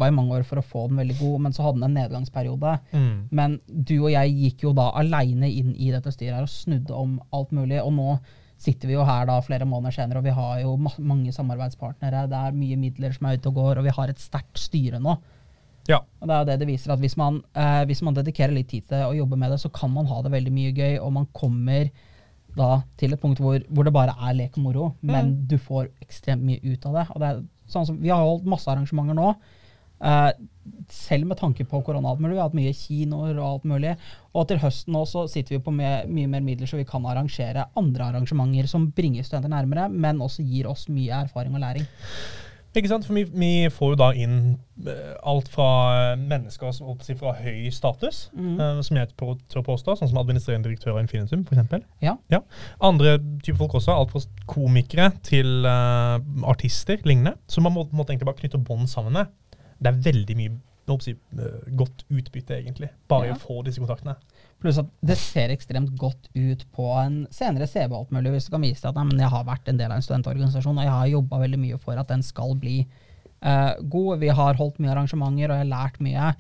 i 0.09 0.15
mange 0.17 0.39
år 0.39 0.45
for 0.49 0.61
å 0.61 0.65
få 0.65 0.87
den 0.89 1.01
veldig 1.01 1.17
god, 1.19 1.39
men 1.45 1.57
så 1.57 1.65
hadde 1.67 1.81
den 1.81 1.89
en 1.91 1.99
nedgangsperiode. 2.01 2.75
Mm. 2.93 3.17
Men 3.37 3.59
du 3.69 3.97
og 3.99 4.11
jeg 4.13 4.37
gikk 4.39 4.65
jo 4.65 4.75
da 4.77 4.91
aleine 5.01 5.49
inn 5.49 5.75
i 5.77 5.91
dette 5.93 6.13
styret 6.13 6.39
her 6.39 6.49
og 6.49 6.53
snudde 6.53 6.97
om 6.97 7.19
alt 7.37 7.53
mulig. 7.57 7.83
Og 7.85 7.93
nå 7.97 8.17
sitter 8.61 8.91
vi 8.91 8.97
jo 8.97 9.05
her 9.09 9.29
da 9.29 9.39
flere 9.45 9.69
måneder 9.69 9.97
senere, 9.97 10.21
og 10.21 10.29
vi 10.29 10.37
har 10.37 10.61
jo 10.65 10.75
ma 10.77 10.93
mange 11.13 11.33
samarbeidspartnere. 11.37 12.27
Det 12.29 12.41
er 12.41 12.57
mye 12.57 12.81
midler 12.81 13.17
som 13.17 13.29
er 13.29 13.41
ute 13.41 13.53
og 13.53 13.61
går, 13.61 13.81
og 13.81 13.89
vi 13.89 13.97
har 13.97 14.13
et 14.13 14.21
sterkt 14.21 14.61
styre 14.61 15.01
nå. 15.01 15.17
Ja. 15.89 16.03
Og 16.21 16.29
det 16.29 16.35
er 16.35 16.43
jo 16.43 16.49
det 16.51 16.61
det 16.61 16.69
viser, 16.69 16.93
at 16.93 17.01
hvis 17.01 17.17
man, 17.21 17.41
eh, 17.57 17.83
hvis 17.89 18.03
man 18.05 18.17
dedikerer 18.17 18.53
litt 18.57 18.69
tid 18.73 18.89
til 18.89 19.05
å 19.05 19.17
jobbe 19.17 19.37
med 19.41 19.53
det, 19.53 19.61
så 19.63 19.73
kan 19.73 19.93
man 19.93 20.09
ha 20.09 20.21
det 20.23 20.33
veldig 20.33 20.53
mye 20.55 20.77
gøy, 20.77 20.99
og 21.01 21.13
man 21.17 21.29
kommer 21.37 21.89
da 22.57 22.83
til 23.01 23.15
et 23.15 23.23
punkt 23.23 23.41
hvor, 23.43 23.63
hvor 23.69 23.87
det 23.87 23.95
bare 23.95 24.17
er 24.17 24.37
lek 24.39 24.59
og 24.59 24.67
moro, 24.67 24.91
men 25.03 25.35
du 25.51 25.57
får 25.59 25.89
ekstremt 26.03 26.45
mye 26.47 26.61
ut 26.65 26.87
av 26.91 26.99
det. 26.99 27.07
Og 27.15 27.23
det 27.23 27.31
er 27.31 27.43
sånn 27.71 27.89
som, 27.89 27.99
vi 28.03 28.13
har 28.13 28.23
holdt 28.25 28.49
masse 28.51 28.71
arrangementer 28.71 29.19
nå, 29.19 29.35
Uh, 30.01 30.33
selv 30.89 31.27
med 31.29 31.37
tanke 31.37 31.65
på 31.69 31.83
korona 31.85 32.09
alt 32.09 32.23
mulig. 32.23 32.33
Vi 32.33 32.41
har 32.41 32.49
hatt 32.49 32.57
mye 32.57 32.73
kinoer 32.73 33.35
og 33.35 33.47
alt 33.47 33.65
mulig. 33.69 33.91
Og 34.33 34.47
til 34.49 34.61
høsten 34.63 34.95
nå 34.97 35.03
så 35.09 35.27
sitter 35.29 35.59
vi 35.59 35.65
på 35.67 35.75
med, 35.77 36.09
mye 36.09 36.31
mer 36.31 36.45
midler, 36.45 36.71
så 36.71 36.81
vi 36.81 36.87
kan 36.89 37.05
arrangere 37.05 37.67
andre 37.77 38.07
arrangementer 38.09 38.71
som 38.71 38.89
bringer 38.97 39.27
studenter 39.27 39.53
nærmere, 39.53 39.91
men 39.93 40.23
også 40.25 40.47
gir 40.47 40.71
oss 40.71 40.87
mye 40.89 41.21
erfaring 41.27 41.53
og 41.59 41.61
læring. 41.67 41.85
Ikke 42.77 42.91
sant? 42.91 43.07
For 43.07 43.17
vi, 43.17 43.25
vi 43.35 43.53
får 43.75 43.95
jo 43.95 43.99
da 43.99 44.11
inn 44.15 44.37
eh, 44.87 45.15
alt 45.27 45.49
fra 45.51 45.67
mennesker 46.21 46.71
som 46.77 46.93
på 46.93 47.07
si, 47.07 47.17
fra 47.19 47.33
høy 47.35 47.67
status, 47.75 48.29
mm. 48.31 48.53
uh, 48.61 48.79
som 48.87 49.01
jeg 49.01 49.11
tør 49.19 49.35
tør 49.51 49.65
påstå, 49.67 49.97
sånn 49.99 50.13
som 50.13 50.21
administrerende 50.23 50.69
direktør 50.69 50.95
av 50.95 51.03
Infinitum 51.03 51.43
f.eks. 51.49 51.83
Ja. 52.05 52.15
Ja. 52.31 52.43
Andre 52.87 53.17
typer 53.43 53.65
folk 53.65 53.75
også, 53.81 53.97
alt 53.97 54.15
fra 54.15 54.23
komikere 54.51 55.11
til 55.27 55.67
uh, 55.67 56.23
artister, 56.53 57.03
lignende, 57.03 57.35
som 57.51 57.67
man 57.67 57.75
må, 57.75 57.89
måtte 57.91 58.15
egentlig 58.15 58.31
bare 58.31 58.43
knytte 58.45 58.63
bånd 58.71 58.87
sammen 58.93 59.19
med. 59.19 59.35
Det 59.81 59.91
er 59.91 60.03
veldig 60.07 60.39
mye 60.39 60.59
håper 60.91 61.03
å 61.03 61.05
si, 61.05 61.15
eh, 61.39 61.75
godt 61.77 62.05
utbytte, 62.11 62.59
egentlig, 62.59 62.91
bare 63.09 63.27
i 63.27 63.29
Ja. 63.29 63.35
å 63.35 63.39
få 63.39 63.63
disse 63.65 63.81
kontaktene. 63.81 64.17
Pluss 64.61 64.81
at 64.83 64.89
det 65.07 65.17
ser 65.17 65.53
ekstremt 65.55 65.95
godt 65.99 66.29
ut 66.35 66.67
på 66.77 66.89
en 67.01 67.23
senere 67.33 67.69
CV 67.71 67.95
alt 67.97 68.11
mulig, 68.13 68.35
hvis 68.35 68.49
du 68.49 68.55
kan 68.55 68.65
vise 68.65 68.85
at 68.89 68.99
nei, 68.99 69.07
men 69.09 69.23
jeg 69.23 69.33
har 69.33 69.47
vært 69.49 69.71
en 69.71 69.79
del 69.81 69.89
av 69.89 69.97
en 69.97 70.05
studentorganisasjon, 70.05 70.77
og 70.77 70.85
jeg 70.85 70.97
har 70.97 71.13
jobba 71.15 71.41
veldig 71.45 71.61
mye 71.63 71.79
for 71.81 72.01
at 72.01 72.11
den 72.13 72.25
skal 72.27 72.53
bli 72.61 72.83
uh, 72.85 73.79
god. 73.81 74.21
Vi 74.21 74.35
har 74.41 74.61
holdt 74.61 74.83
mye 74.83 74.93
arrangementer, 74.93 75.49
og 75.49 75.57
jeg 75.57 75.65
har 75.65 75.73
lært 75.73 75.97
mye. 76.05 76.35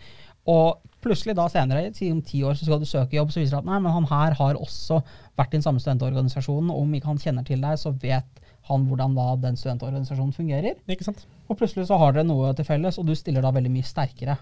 Og 0.50 0.82
plutselig 1.00 1.36
da 1.38 1.46
senere, 1.52 1.88
si 1.96 2.10
om 2.12 2.20
ti 2.24 2.42
år, 2.44 2.58
så 2.58 2.68
skal 2.68 2.82
du 2.82 2.88
søke 2.88 3.16
jobb, 3.16 3.32
så 3.32 3.40
viser 3.40 3.56
det 3.56 3.62
at 3.62 3.70
nei, 3.70 3.80
men 3.80 3.94
han 3.94 4.08
her 4.10 4.36
har 4.36 4.60
også 4.60 5.00
vært 5.38 5.54
i 5.54 5.58
den 5.58 5.64
samme 5.64 5.80
studentorganisasjonen, 5.80 6.72
om 6.74 6.94
ikke 6.96 7.12
han 7.12 7.22
kjenner 7.22 7.46
til 7.48 7.64
deg, 7.64 7.80
så 7.80 7.94
vet 8.04 8.44
han 8.68 8.84
hvordan 8.88 9.16
da 9.16 9.30
den 9.40 9.56
studentorganisasjonen 9.56 10.36
fungerer. 10.36 10.76
Ikke 10.92 11.08
sant? 11.08 11.24
Og 11.48 11.56
plutselig 11.56 11.88
så 11.88 11.96
har 12.00 12.12
dere 12.14 12.28
noe 12.28 12.52
til 12.56 12.68
felles, 12.68 13.00
og 13.00 13.08
du 13.08 13.16
stiller 13.16 13.44
da 13.44 13.52
veldig 13.56 13.72
mye 13.72 13.88
sterkere. 13.88 14.36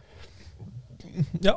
Ja. 1.43 1.55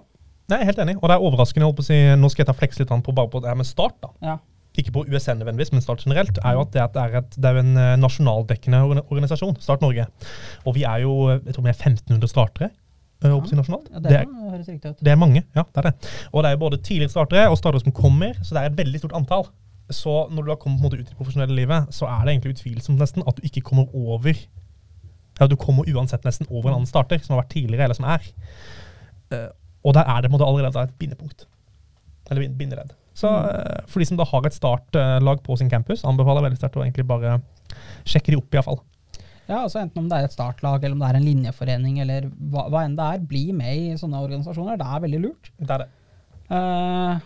Nei, 0.52 0.60
jeg 0.62 0.68
helt 0.74 0.82
enig. 0.84 0.98
Og 1.00 1.08
det 1.08 1.16
er 1.18 1.24
overraskende. 1.26 1.68
holdt 1.68 1.80
på 1.80 1.86
å 1.86 1.90
si, 1.90 2.00
Nå 2.20 2.30
skal 2.32 2.44
jeg 2.44 2.50
ta 2.52 2.56
fleks 2.58 2.80
litt 2.82 2.92
an 2.92 3.04
på 3.06 3.14
bare 3.16 3.32
på 3.32 3.40
det 3.44 3.52
her 3.52 3.60
med 3.60 3.68
Start. 3.70 3.96
da. 4.04 4.10
Ja. 4.26 4.38
Ikke 4.80 4.94
på 4.96 5.02
USN 5.08 5.40
nødvendigvis, 5.42 5.72
men 5.76 5.82
Start 5.84 6.04
generelt. 6.06 6.38
er 6.44 6.54
jo 6.56 6.62
at 6.64 6.72
Det, 6.72 6.82
er, 6.84 7.16
et, 7.20 7.34
det 7.36 7.48
er 7.50 7.58
jo 7.58 7.64
en 7.64 7.78
eh, 7.78 7.96
nasjonaldekkende 8.00 8.80
organisasjon, 9.12 9.58
Start 9.64 9.82
Norge. 9.84 10.06
Og 10.66 10.76
vi 10.76 10.84
er 10.88 11.02
jo 11.04 11.16
jeg 11.34 11.56
tror 11.56 11.66
vi 11.66 11.72
er 11.74 11.80
1500 11.80 12.28
startere 12.32 12.70
Ja. 13.24 13.30
holdt 13.30 13.44
på 13.44 13.50
å 13.50 13.52
si 13.52 13.60
nasjonalt. 13.60 13.90
Ja, 13.92 14.00
det, 14.00 14.10
det, 14.14 14.22
er, 14.22 14.52
høres 14.52 14.70
riktig 14.72 14.92
ut. 14.94 15.02
det 15.04 15.12
er 15.12 15.20
mange. 15.20 15.44
ja, 15.56 15.64
det 15.64 15.78
er 15.84 15.90
det. 15.90 16.12
Og 16.34 16.44
det 16.44 16.50
er 16.50 16.56
jo 16.56 16.62
både 16.64 16.78
tidligere 16.82 17.12
startere 17.14 17.50
og 17.52 17.58
startere 17.60 17.84
som 17.84 17.92
kommer, 17.92 18.34
så 18.42 18.56
det 18.56 18.64
er 18.64 18.72
et 18.72 18.78
veldig 18.80 19.00
stort 19.04 19.14
antall. 19.20 19.46
Så 19.92 20.14
når 20.32 20.44
du 20.48 20.50
har 20.54 20.58
kommet 20.62 20.82
måte 20.82 20.96
ut 20.98 21.04
i 21.04 21.10
det 21.12 21.18
profesjonelle 21.20 21.54
livet, 21.56 21.92
så 21.94 22.08
er 22.08 22.24
det 22.26 22.34
egentlig 22.38 22.56
utvilsomt 22.56 23.00
nesten 23.00 23.24
at 23.28 23.36
du 23.38 23.44
ikke 23.44 23.62
kommer 23.62 23.92
over 23.94 24.34
Ja, 25.40 25.48
du 25.48 25.56
kommer 25.56 25.84
uansett 25.90 26.24
nesten 26.24 26.48
over 26.50 26.70
en 26.70 26.76
annen 26.80 26.88
starter 26.88 27.20
som 27.20 27.36
har 27.36 27.44
vært 27.44 27.54
tidligere, 27.56 27.84
eller 27.90 27.98
som 27.98 28.06
er. 28.06 28.32
Og 29.84 29.96
der 29.98 30.06
er 30.06 30.22
det 30.22 30.32
måte 30.32 30.46
allerede 30.46 30.84
et 30.86 30.98
bindepunkt. 31.00 31.48
Eller 32.30 32.46
bin- 32.46 32.58
bindeledd. 32.60 32.94
Så 33.18 33.28
eh, 33.28 33.82
for 33.92 34.00
de 34.00 34.08
som 34.08 34.20
da 34.20 34.26
har 34.30 34.46
et 34.48 34.56
startlag 34.56 35.42
på 35.44 35.58
sin 35.60 35.70
campus, 35.70 36.06
anbefaler 36.08 36.42
jeg 36.42 36.50
veldig 36.50 36.62
sterkt 36.62 36.78
å 36.80 36.84
egentlig 36.86 37.08
bare 37.10 37.40
sjekke 38.08 38.32
de 38.32 38.40
opp, 38.40 38.54
iallfall. 38.56 38.80
Ja, 39.50 39.64
altså 39.66 39.82
Enten 39.82 40.04
om 40.04 40.08
det 40.08 40.16
er 40.20 40.28
et 40.30 40.36
startlag, 40.36 40.84
eller 40.84 40.96
om 40.96 41.02
det 41.02 41.10
er 41.10 41.18
en 41.20 41.26
linjeforening, 41.26 41.98
eller 42.04 42.30
hva, 42.54 42.68
hva 42.72 42.86
enn 42.86 42.94
det 42.96 43.08
er, 43.16 43.26
bli 43.28 43.42
med 43.58 43.74
i 43.76 43.98
sånne 44.00 44.22
organisasjoner. 44.24 44.78
Det 44.80 44.88
er 44.88 45.04
veldig 45.04 45.20
lurt. 45.26 45.50
Det 45.60 45.76
er 45.76 45.84
det. 45.84 45.90
Uh, 46.52 47.18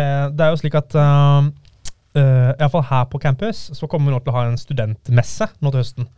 uh, 0.00 0.26
det 0.32 0.42
er 0.42 0.50
jo 0.50 0.58
slik 0.58 0.74
at 0.78 0.96
uh, 0.98 1.46
uh, 2.16 2.50
Iallfall 2.56 2.84
her 2.90 3.06
på 3.12 3.20
campus 3.22 3.62
så 3.78 3.88
kommer 3.90 4.10
vi 4.10 4.16
nå 4.16 4.20
til 4.24 4.32
å 4.32 4.36
ha 4.38 4.44
en 4.48 4.58
studentmesse 4.58 5.48
nå 5.60 5.70
til 5.70 5.82
høsten. 5.84 6.10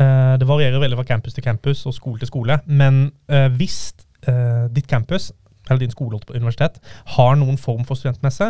Uh, 0.00 0.38
det 0.40 0.48
varierer 0.48 0.80
veldig 0.80 1.02
fra 1.02 1.08
campus 1.10 1.36
til 1.36 1.44
campus 1.44 1.84
og 1.88 1.96
skole 1.98 2.22
til 2.22 2.32
skole. 2.32 2.56
Men 2.64 3.04
uh, 3.28 3.50
hvis 3.58 3.92
eh, 4.28 4.66
ditt 4.74 4.88
campus 4.90 5.30
eller 5.70 5.78
din 5.78 5.92
skole 5.94 6.18
på 6.18 6.34
universitet 6.34 6.80
har 7.14 7.36
noen 7.38 7.58
form 7.60 7.84
for 7.86 7.98
studentmesse, 7.98 8.48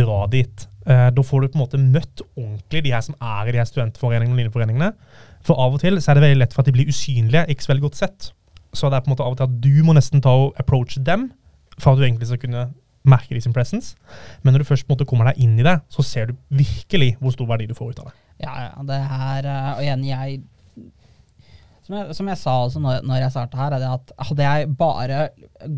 dra 0.00 0.18
dit. 0.30 0.64
Eh, 0.86 1.08
da 1.14 1.24
får 1.24 1.44
du 1.44 1.52
på 1.52 1.58
en 1.58 1.62
måte 1.62 1.80
møtt 1.80 2.24
ordentlig 2.34 2.82
de 2.86 2.94
her 2.94 3.04
som 3.06 3.14
er 3.20 3.46
i 3.48 3.54
de 3.54 3.60
her 3.62 3.68
studentforeningene 3.68 4.34
og 4.34 4.42
linjeforeningene. 4.42 4.90
For 5.46 5.60
av 5.60 5.76
og 5.76 5.84
til 5.84 6.00
så 6.02 6.10
er 6.10 6.18
det 6.18 6.26
veldig 6.26 6.40
lett 6.42 6.56
for 6.56 6.64
at 6.64 6.70
de 6.70 6.74
blir 6.74 6.90
usynlige, 6.90 7.46
ikke 7.46 7.66
så 7.66 7.72
veldig 7.72 7.86
godt 7.86 8.00
sett. 8.00 8.32
Så 8.74 8.90
det 8.90 8.98
er 8.98 9.06
på 9.06 9.10
en 9.10 9.14
måte 9.14 9.24
av 9.24 9.36
og 9.36 9.38
til 9.38 9.48
at 9.48 9.56
du 9.64 9.86
må 9.86 9.94
nesten 9.96 10.24
ta 10.24 10.34
og 10.34 10.58
approach 10.60 10.98
dem 11.06 11.30
for 11.78 11.92
at 11.92 12.00
du 12.00 12.04
egentlig 12.04 12.28
skal 12.28 12.42
kunne 12.42 12.68
merke 13.08 13.34
de 13.36 13.40
sin 13.40 13.54
presence. 13.56 13.94
Men 14.42 14.52
når 14.52 14.64
du 14.64 14.68
først 14.68 14.86
på 14.86 14.92
en 14.92 14.98
måte 14.98 15.08
kommer 15.08 15.30
deg 15.30 15.40
inn 15.44 15.56
i 15.60 15.66
det, 15.66 15.78
så 15.94 16.04
ser 16.04 16.30
du 16.30 16.38
virkelig 16.50 17.14
hvor 17.22 17.32
stor 17.32 17.48
verdi 17.48 17.68
du 17.70 17.76
får 17.78 17.94
ut 17.94 18.02
av 18.02 18.10
det. 18.10 18.16
ja, 18.44 18.54
ja, 18.66 18.86
det 18.86 18.98
her 19.10 19.46
eh, 19.50 19.70
Og 19.76 19.82
igjen, 19.86 20.04
jeg 20.06 20.40
som 21.88 21.96
jeg, 21.96 22.14
som 22.18 22.28
jeg 22.28 22.36
sa 22.36 22.54
altså 22.66 22.80
når, 22.84 23.00
når 23.08 23.22
jeg 23.22 23.32
starta 23.32 23.60
her, 23.62 23.74
er 23.74 23.80
det 23.80 23.88
at 23.96 24.10
hadde 24.28 24.44
jeg 24.44 24.72
bare 24.76 25.20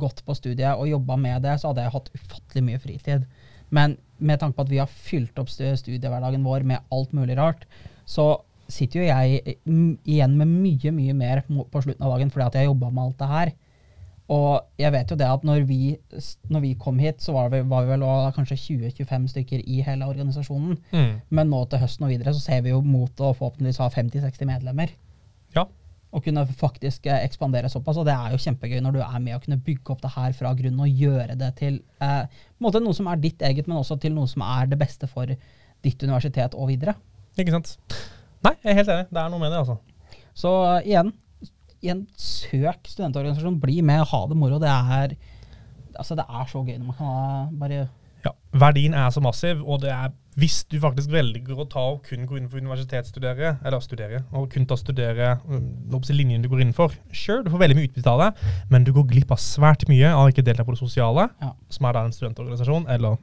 gått 0.03 0.25
på 0.27 0.35
studiet 0.35 0.75
og 0.75 0.90
jobba 0.90 1.16
med 1.23 1.44
det, 1.46 1.55
så 1.62 1.70
hadde 1.70 1.85
jeg 1.87 1.94
hatt 1.94 2.11
ufattelig 2.16 2.64
mye 2.66 2.81
fritid. 2.83 3.27
Men 3.70 3.94
med 4.18 4.40
tanke 4.42 4.59
på 4.59 4.66
at 4.66 4.73
vi 4.73 4.81
har 4.83 4.90
fylt 4.90 5.38
opp 5.38 5.51
studiehverdagen 5.53 6.42
vår 6.44 6.66
med 6.66 6.83
alt 6.90 7.14
mulig 7.14 7.38
rart, 7.38 7.62
så 8.03 8.33
sitter 8.70 9.01
jo 9.01 9.07
jeg 9.07 9.57
mm, 9.62 10.03
igjen 10.03 10.35
med 10.38 10.51
mye, 10.51 10.92
mye 10.94 11.14
mer 11.14 11.42
på 11.46 11.83
slutten 11.83 12.03
av 12.07 12.16
dagen 12.16 12.31
fordi 12.35 12.46
at 12.49 12.59
jeg 12.59 12.70
jobba 12.70 12.90
med 12.90 13.05
alt 13.05 13.23
det 13.23 13.31
her. 13.31 13.53
Og 14.31 14.83
jeg 14.83 14.94
vet 14.94 15.11
jo 15.11 15.18
det 15.18 15.27
at 15.27 15.46
når 15.46 15.64
vi, 15.66 15.81
når 16.51 16.62
vi 16.62 16.77
kom 16.79 16.99
hit, 17.03 17.23
så 17.23 17.35
var 17.35 17.51
vi, 17.55 17.62
var 17.70 17.87
vi 17.87 17.94
vel 17.94 18.05
kanskje 18.35 18.59
20-25 18.62 19.31
stykker 19.33 19.62
i 19.62 19.81
hele 19.87 20.07
organisasjonen. 20.11 20.79
Men 21.35 21.51
nå 21.51 21.64
til 21.70 21.83
høsten 21.83 22.07
og 22.07 22.12
videre 22.14 22.35
så 22.35 22.42
ser 22.42 22.66
vi 22.66 22.75
jo 22.75 22.83
mot 22.83 23.11
å 23.11 23.33
forhåpentligvis 23.35 23.81
ha 23.83 23.90
50-60 23.94 24.51
medlemmer. 24.51 24.94
Ja. 25.57 25.66
Og 26.11 26.25
kunne 26.25 26.42
faktisk 26.59 27.07
eh, 27.07 27.23
ekspandere 27.23 27.70
såpass. 27.70 28.01
Og 28.01 28.07
det 28.09 28.14
er 28.16 28.35
jo 28.35 28.42
kjempegøy 28.42 28.81
når 28.83 28.96
du 28.96 29.01
er 29.05 29.18
med 29.23 29.37
å 29.37 29.42
kunne 29.42 29.61
bygge 29.62 29.94
opp 29.94 30.03
det 30.03 30.12
her 30.16 30.35
fra 30.37 30.53
grunnen 30.59 30.83
og 30.83 31.03
gjøre 31.05 31.37
det 31.38 31.51
til 31.61 31.79
eh, 32.03 32.40
noe 32.61 32.96
som 32.96 33.11
er 33.12 33.23
ditt 33.23 33.44
eget, 33.46 33.70
men 33.70 33.79
også 33.79 33.99
til 34.03 34.16
noe 34.16 34.31
som 34.31 34.42
er 34.46 34.70
det 34.70 34.81
beste 34.81 35.11
for 35.11 35.31
ditt 35.85 36.03
universitet 36.03 36.57
og 36.59 36.73
videre. 36.73 36.96
Ikke 37.38 37.55
sant? 37.55 37.77
Nei, 38.44 38.57
jeg 38.64 38.73
er 38.73 38.81
helt 38.81 38.92
enig. 38.94 39.09
Det 39.12 39.23
er 39.23 39.33
noe 39.33 39.42
med 39.42 39.53
det, 39.53 39.62
altså. 39.62 39.79
Så 40.37 40.53
eh, 40.66 40.90
igjen, 40.90 41.12
igjen 41.81 42.05
søk 42.18 42.90
studentorganisasjon, 42.90 43.61
bli 43.62 43.81
med, 43.87 44.03
ha 44.11 44.20
det 44.31 44.38
moro. 44.40 44.59
Det 44.62 44.70
er, 44.70 45.16
altså, 45.94 46.18
det 46.18 46.27
er 46.27 46.51
så 46.51 46.64
gøy 46.64 46.77
når 46.77 46.90
man 46.90 47.01
kan 47.01 47.57
bare 47.61 47.85
Ja, 48.24 48.33
Verdien 48.61 48.94
er 48.94 49.09
så 49.14 49.22
massiv, 49.24 49.62
og 49.64 49.80
det 49.85 49.92
er 49.94 50.11
hvis 50.40 50.61
du 50.70 50.76
faktisk 50.80 51.11
velger 51.12 51.59
å 51.59 51.64
ta 51.68 51.83
og 51.90 52.04
kun 52.06 52.22
gå 52.28 52.37
inn 52.38 52.46
for 52.48 52.62
universitetsstudere, 52.62 53.56
eller 53.66 53.83
studere, 53.83 54.20
og 54.37 54.46
kun 54.52 54.64
ta 54.70 54.76
studere 54.78 55.33
til 56.06 56.16
linjen 56.16 56.44
du 56.44 56.48
går 56.52 56.62
inn 56.64 56.70
for, 56.76 56.94
sure, 57.12 57.42
du 57.44 57.50
får 57.52 57.64
veldig 57.64 57.76
mye 57.76 57.88
utbytte 57.90 58.12
av 58.14 58.22
det, 58.22 58.28
men 58.70 58.87
du 58.87 58.92
går 58.96 59.09
glipp 59.11 59.35
av 59.35 59.40
svært 59.42 59.85
mye 59.90 60.12
av 60.14 60.30
ikke 60.30 60.44
delta 60.46 60.64
på 60.64 60.76
det 60.76 60.80
sosiale, 60.80 61.26
Ja. 61.42 61.50
som 61.68 61.87
er 61.90 61.98
da 61.98 62.04
en 62.06 62.14
studentorganisasjon 62.14 62.87
eller 62.94 63.18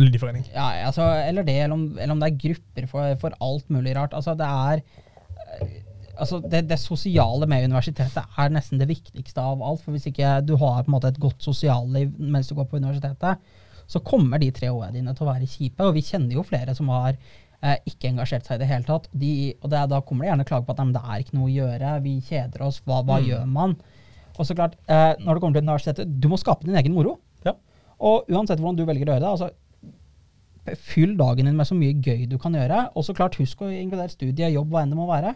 linjeforening. 0.00 0.44
Ja, 0.52 0.68
altså, 0.88 1.06
eller 1.22 1.46
det, 1.46 1.54
eller 1.62 1.74
om, 1.78 1.86
eller 1.98 2.12
om 2.16 2.20
det 2.20 2.32
er 2.32 2.40
grupper 2.48 2.88
for, 2.90 3.16
for 3.22 3.36
alt 3.40 3.70
mulig 3.70 3.94
rart. 3.96 4.12
Altså, 4.14 4.34
det 4.38 4.46
er 4.50 4.82
eh, 5.62 5.80
Altså, 6.14 6.38
det, 6.38 6.68
det 6.70 6.76
sosiale 6.78 7.42
med 7.50 7.64
universitetet 7.66 8.22
er 8.38 8.52
nesten 8.54 8.78
det 8.78 8.86
viktigste 8.86 9.42
av 9.42 9.58
alt. 9.66 9.80
For 9.82 9.90
hvis 9.90 10.04
ikke 10.06 10.36
du 10.46 10.52
har 10.60 10.84
på 10.84 10.86
en 10.86 10.94
måte 10.94 11.08
et 11.10 11.18
godt 11.18 11.42
sosialliv 11.42 12.12
mens 12.22 12.46
du 12.46 12.54
går 12.54 12.68
på 12.70 12.78
universitetet, 12.78 13.40
så 13.86 14.00
kommer 14.00 14.38
de 14.40 14.50
tre 14.54 14.68
årene 14.72 14.92
dine 14.98 15.14
til 15.14 15.26
å 15.26 15.30
være 15.32 15.48
kjipe. 15.50 15.84
Og 15.88 15.94
vi 15.96 16.02
kjenner 16.06 16.34
jo 16.38 16.44
flere 16.46 16.74
som 16.76 16.88
har 16.92 17.16
eh, 17.62 17.76
ikke 17.90 18.10
engasjert 18.12 18.46
seg 18.46 18.56
i 18.56 18.62
det 18.64 18.68
hele 18.70 18.84
tatt. 18.88 19.08
De, 19.12 19.32
og 19.62 19.70
det, 19.72 19.82
da 19.92 20.00
kommer 20.04 20.24
det 20.24 20.30
gjerne 20.32 20.46
klage 20.48 20.66
på 20.68 20.74
at 20.76 20.82
det 20.94 21.02
er 21.04 21.24
ikke 21.24 21.36
noe 21.38 21.48
å 21.50 21.54
gjøre, 21.54 21.92
vi 22.04 22.14
kjeder 22.24 22.62
oss, 22.66 22.80
hva, 22.86 23.02
hva 23.04 23.20
Mm. 23.20 23.28
gjør 23.30 23.46
man? 23.58 23.76
Og 24.38 24.46
så 24.48 24.54
klart, 24.58 24.74
eh, 24.88 25.14
når 25.22 25.34
det 25.34 25.40
kommer 25.44 25.54
til 25.60 25.62
universitetet, 25.68 26.20
du 26.20 26.28
må 26.28 26.36
skape 26.40 26.64
din 26.66 26.74
egen 26.76 26.94
moro. 26.96 27.18
Ja. 27.44 27.52
Og 28.00 28.24
uansett 28.28 28.58
hvordan 28.58 28.76
du 28.76 28.84
velger 28.88 29.06
å 29.06 29.14
gjøre 29.14 29.22
det, 29.22 29.30
altså 29.34 29.50
fyll 30.80 31.12
dagen 31.18 31.44
din 31.44 31.56
med 31.58 31.66
så 31.68 31.76
mye 31.76 31.92
gøy 32.00 32.24
du 32.28 32.38
kan 32.40 32.54
gjøre. 32.56 32.86
Og 32.96 33.04
så 33.04 33.14
klart, 33.14 33.36
husk 33.36 33.60
å 33.62 33.68
inkludere 33.68 34.08
studie, 34.10 34.48
jobb, 34.54 34.70
hva 34.72 34.82
enn 34.82 34.90
det 34.94 34.96
må 34.98 35.06
være. 35.10 35.34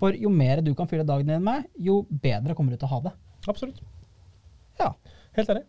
For 0.00 0.14
jo 0.16 0.30
mer 0.32 0.62
du 0.64 0.70
kan 0.78 0.86
fylle 0.88 1.04
dagen 1.04 1.26
din 1.28 1.42
med, 1.44 1.66
jo 1.76 2.04
bedre 2.08 2.54
kommer 2.56 2.72
du 2.72 2.78
til 2.80 2.86
å 2.88 2.92
ha 2.94 3.00
det. 3.08 3.12
Absolutt. 3.50 3.80
Ja, 4.80 4.94
Helt 5.36 5.50
enig. 5.52 5.62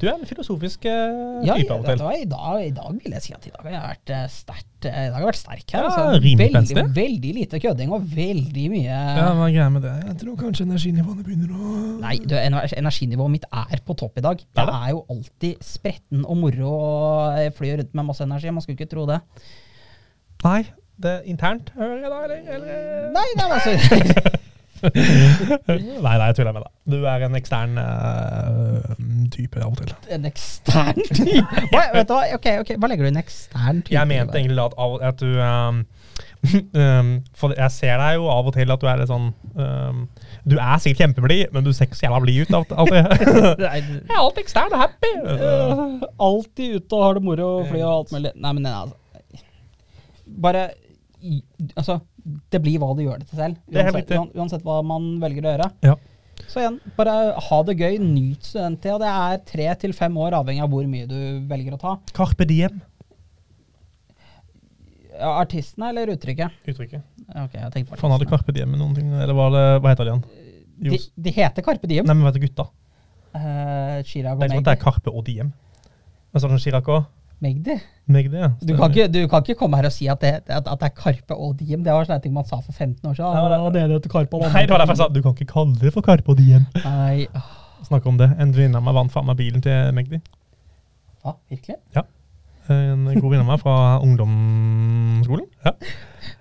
Du 0.00 0.06
er 0.08 0.14
en 0.14 0.24
filosofisk 0.24 0.86
uh, 0.88 1.42
ja 1.44 1.56
type 1.60 1.74
av 1.74 1.82
og 1.82 1.88
til. 1.90 2.22
i, 2.22 2.26
dag, 2.30 2.60
I 2.64 2.70
dag 2.76 2.94
vil 3.04 3.14
jeg 3.16 3.24
si 3.26 3.34
at 3.36 3.46
i 3.46 3.52
dag 3.52 3.66
har 3.66 3.74
jeg 3.74 3.82
vært 3.84 4.12
eh, 4.16 4.22
sterkt 4.32 4.88
eh, 4.88 4.96
I 4.96 5.10
dag 5.10 5.16
har 5.16 5.20
jeg 5.24 5.28
vært 5.28 5.40
sterk 5.40 5.74
her. 5.74 5.82
Ja, 5.84 5.90
altså. 5.90 6.22
rimelig 6.24 6.38
veldig, 6.46 6.62
spenstig. 6.70 6.94
veldig 6.96 7.32
lite 7.36 7.60
kødding 7.66 7.92
og 7.96 8.06
veldig 8.14 8.64
mye 8.72 8.96
Ja, 8.96 9.26
hva 9.36 9.46
er 9.50 9.54
greia 9.58 9.68
med 9.74 9.84
det? 9.84 9.94
Jeg 10.08 10.16
tror 10.22 10.38
kanskje 10.40 10.66
energinivåene 10.68 11.26
begynner 11.26 11.52
å 11.52 11.76
Nei, 12.00 12.14
du, 12.24 12.36
energinivået 12.40 13.34
mitt 13.36 13.48
er 13.52 13.84
på 13.84 13.96
topp 14.00 14.16
i 14.20 14.24
dag. 14.24 14.40
Er 14.40 14.62
Jeg 14.62 14.70
det? 14.72 14.78
er 14.80 14.94
jo 14.96 15.02
alltid 15.16 15.64
spretten 15.68 16.24
og 16.24 16.40
moro 16.40 16.72
og 16.80 17.56
flyr 17.60 17.82
rundt 17.82 17.96
med 18.00 18.08
masse 18.08 18.24
energi. 18.24 18.52
Man 18.56 18.64
skulle 18.64 18.80
ikke 18.80 18.90
tro 18.94 19.04
det. 19.10 19.20
Nei, 20.44 20.62
det 21.00 21.16
er 21.18 21.26
internt, 21.28 21.72
hører 21.76 22.00
jeg 22.00 22.10
da, 22.12 22.22
eller? 22.24 22.54
eller? 22.56 23.10
Nei, 23.16 23.28
nei, 23.36 23.50
altså 23.56 24.38
nei, 25.70 26.14
nei, 26.16 26.26
jeg 26.30 26.36
tuller 26.38 26.54
med 26.56 26.62
deg. 26.64 26.72
Du 26.90 26.96
er 27.06 27.24
en 27.26 27.36
ekstern 27.38 27.78
uh, 27.78 28.92
type 29.34 29.60
av 29.60 29.70
og 29.72 29.78
til. 29.82 29.92
En 30.16 30.26
ekstern 30.28 31.00
type? 31.18 31.64
Hva, 31.72 31.82
vet 31.94 32.08
du 32.08 32.14
hva? 32.16 32.22
Ok, 32.36 32.48
ok, 32.64 32.74
hva 32.80 32.90
legger 32.90 33.06
du 33.06 33.10
i 33.10 33.14
en 33.14 33.20
ekstern 33.22 33.82
type? 33.84 33.94
Jeg 33.96 34.10
mente 34.10 34.40
egentlig 34.40 34.64
at, 34.64 34.76
at 35.10 35.20
du 35.22 35.30
um, 35.40 35.82
um, 36.80 37.10
For 37.40 37.54
jeg 37.56 37.74
ser 37.76 38.00
deg 38.02 38.18
jo 38.18 38.28
av 38.32 38.48
og 38.50 38.56
til 38.56 38.74
at 38.74 38.82
du 38.82 38.88
er 38.90 39.00
litt 39.02 39.10
sånn 39.12 39.28
um, 39.60 40.02
Du 40.48 40.56
er 40.58 40.82
sikkert 40.82 41.04
kjempeblid, 41.04 41.50
men 41.54 41.66
du 41.66 41.72
ser 41.76 41.88
ikke 41.90 42.00
så 42.00 42.06
jævla 42.08 42.22
blid 42.24 42.42
ut. 42.48 42.54
av- 42.56 42.76
alltid. 42.84 43.12
Jeg 43.66 43.84
er 44.08 44.16
alltid 44.20 44.42
ekstern 44.46 44.72
og 44.76 44.84
happy. 44.86 45.12
Uh, 45.26 46.08
alltid 46.30 46.78
ute 46.80 46.96
og 47.00 47.04
har 47.06 47.20
det 47.20 47.26
moro 47.28 47.50
og 47.60 47.68
fly 47.72 47.82
og 47.84 47.92
alt 47.98 48.16
mulig. 48.16 48.32
Nei, 48.40 48.54
men 48.56 48.70
altså 48.72 48.96
Bare 50.40 50.70
Altså, 51.76 51.98
det 52.24 52.60
blir 52.62 52.80
hva 52.82 52.92
du 52.96 53.02
gjør 53.04 53.22
det 53.22 53.28
til 53.30 53.40
selv. 53.40 53.58
Det 53.70 53.82
er 53.82 53.90
Uansett, 53.92 54.36
uansett 54.36 54.64
hva 54.66 54.80
man 54.86 55.12
velger 55.22 55.46
å 55.46 55.54
gjøre. 55.54 55.68
Ja. 55.86 55.96
Så 56.50 56.62
igjen, 56.62 56.78
bare 56.96 57.16
ha 57.48 57.58
det 57.68 57.76
gøy. 57.78 57.98
Nyt 58.00 58.46
studenttida. 58.48 58.98
Det 59.02 59.10
er 59.10 59.42
tre 59.50 59.66
til 59.82 59.94
fem 59.96 60.16
år, 60.20 60.38
avhengig 60.40 60.64
av 60.64 60.72
hvor 60.72 60.86
mye 60.88 61.08
du 61.10 61.18
velger 61.50 61.76
å 61.76 61.80
ta. 61.80 61.96
Carpe 62.16 62.46
diem. 62.48 62.80
Ja, 65.20 65.34
artistene 65.34 65.90
eller 65.92 66.14
uttrykket? 66.14 66.62
Uttrykket. 66.70 67.04
Ok, 67.28 67.56
jeg 67.58 67.72
tenkte 67.74 67.92
på 67.92 68.00
Faen, 68.00 68.14
hadde. 68.14 68.28
Carpe 68.30 68.54
diem 68.56 68.70
med 68.72 68.80
noen 68.80 68.94
ting? 68.96 69.10
Eller 69.12 69.36
var 69.36 69.52
det, 69.54 69.64
hva 69.84 69.92
heter 69.92 70.08
de 70.08 70.14
igjen? 70.14 70.28
De, 70.80 70.98
de 71.28 71.32
heter 71.36 71.64
Carpe 71.64 71.88
Diem. 71.90 72.06
Nei, 72.08 72.16
men 72.16 72.24
hva 72.24 72.32
heter 72.32 72.46
gutta? 72.46 72.70
Uh, 73.30 74.00
Chirag 74.08 74.38
og 74.38 74.42
Det 74.42 74.56
er 74.56 74.62
det 74.64 74.72
er 74.72 74.80
Carpe 74.80 75.12
og 75.12 75.26
diem. 75.26 75.52
Men 76.32 76.42
sånn 76.42 76.56
Chirac 76.62 76.88
og 76.88 77.04
Magdi. 77.40 77.74
Magdi, 78.10 78.36
ja. 78.36 78.48
Du 78.60 78.74
kan, 78.76 78.90
ikke, 78.92 79.06
du 79.14 79.20
kan 79.32 79.40
ikke 79.46 79.54
komme 79.62 79.78
her 79.80 79.86
og 79.88 79.92
si 79.94 80.08
at 80.12 80.20
det, 80.20 80.32
at, 80.52 80.66
at 80.68 80.80
det 80.82 80.88
er 80.90 80.94
Karpe 80.98 81.36
og 81.36 81.54
Diem. 81.60 81.80
Det 81.86 81.92
var 81.94 82.04
sånne 82.04 82.20
ting 82.24 82.34
man 82.36 82.44
sa 82.44 82.58
for 82.60 82.72
15 82.76 83.00
år 83.08 83.14
siden. 83.16 83.32
Ja, 83.32 83.48
det- 83.48 83.60
Ja, 83.60 83.70
det 83.76 83.82
er 83.82 83.88
det 83.94 84.02
til 84.04 84.12
Karpe 84.12 84.40
Nei, 84.42 84.66
det 84.66 84.70
var 84.74 84.82
derfor 84.84 84.92
jeg 84.96 85.00
sa 85.00 85.08
du 85.08 85.22
kan 85.24 85.32
ikke 85.38 85.48
kalle 85.52 85.74
det 85.80 85.92
for 85.94 86.02
Carpe 86.04 86.28
og 86.34 86.36
diem. 86.36 86.66
Nei, 86.84 87.26
Snakke 87.86 88.06
om 88.12 88.18
det. 88.20 88.28
En 88.38 88.52
venninne 88.52 88.76
av 88.76 88.84
meg 88.84 88.94
vant 88.94 89.10
faen 89.12 89.24
meg 89.26 89.38
bilen 89.40 89.62
til 89.64 89.92
Magdi. 89.96 90.20
Ja, 91.24 91.32
Virkelig? 91.48 91.76
Ja. 91.96 92.02
En 92.68 93.06
god 93.08 93.30
venninne 93.30 93.46
av 93.46 93.52
meg 93.54 93.60
fra 93.64 93.76
ungdomsskolen. 94.04 95.46
Ja. 95.64 95.72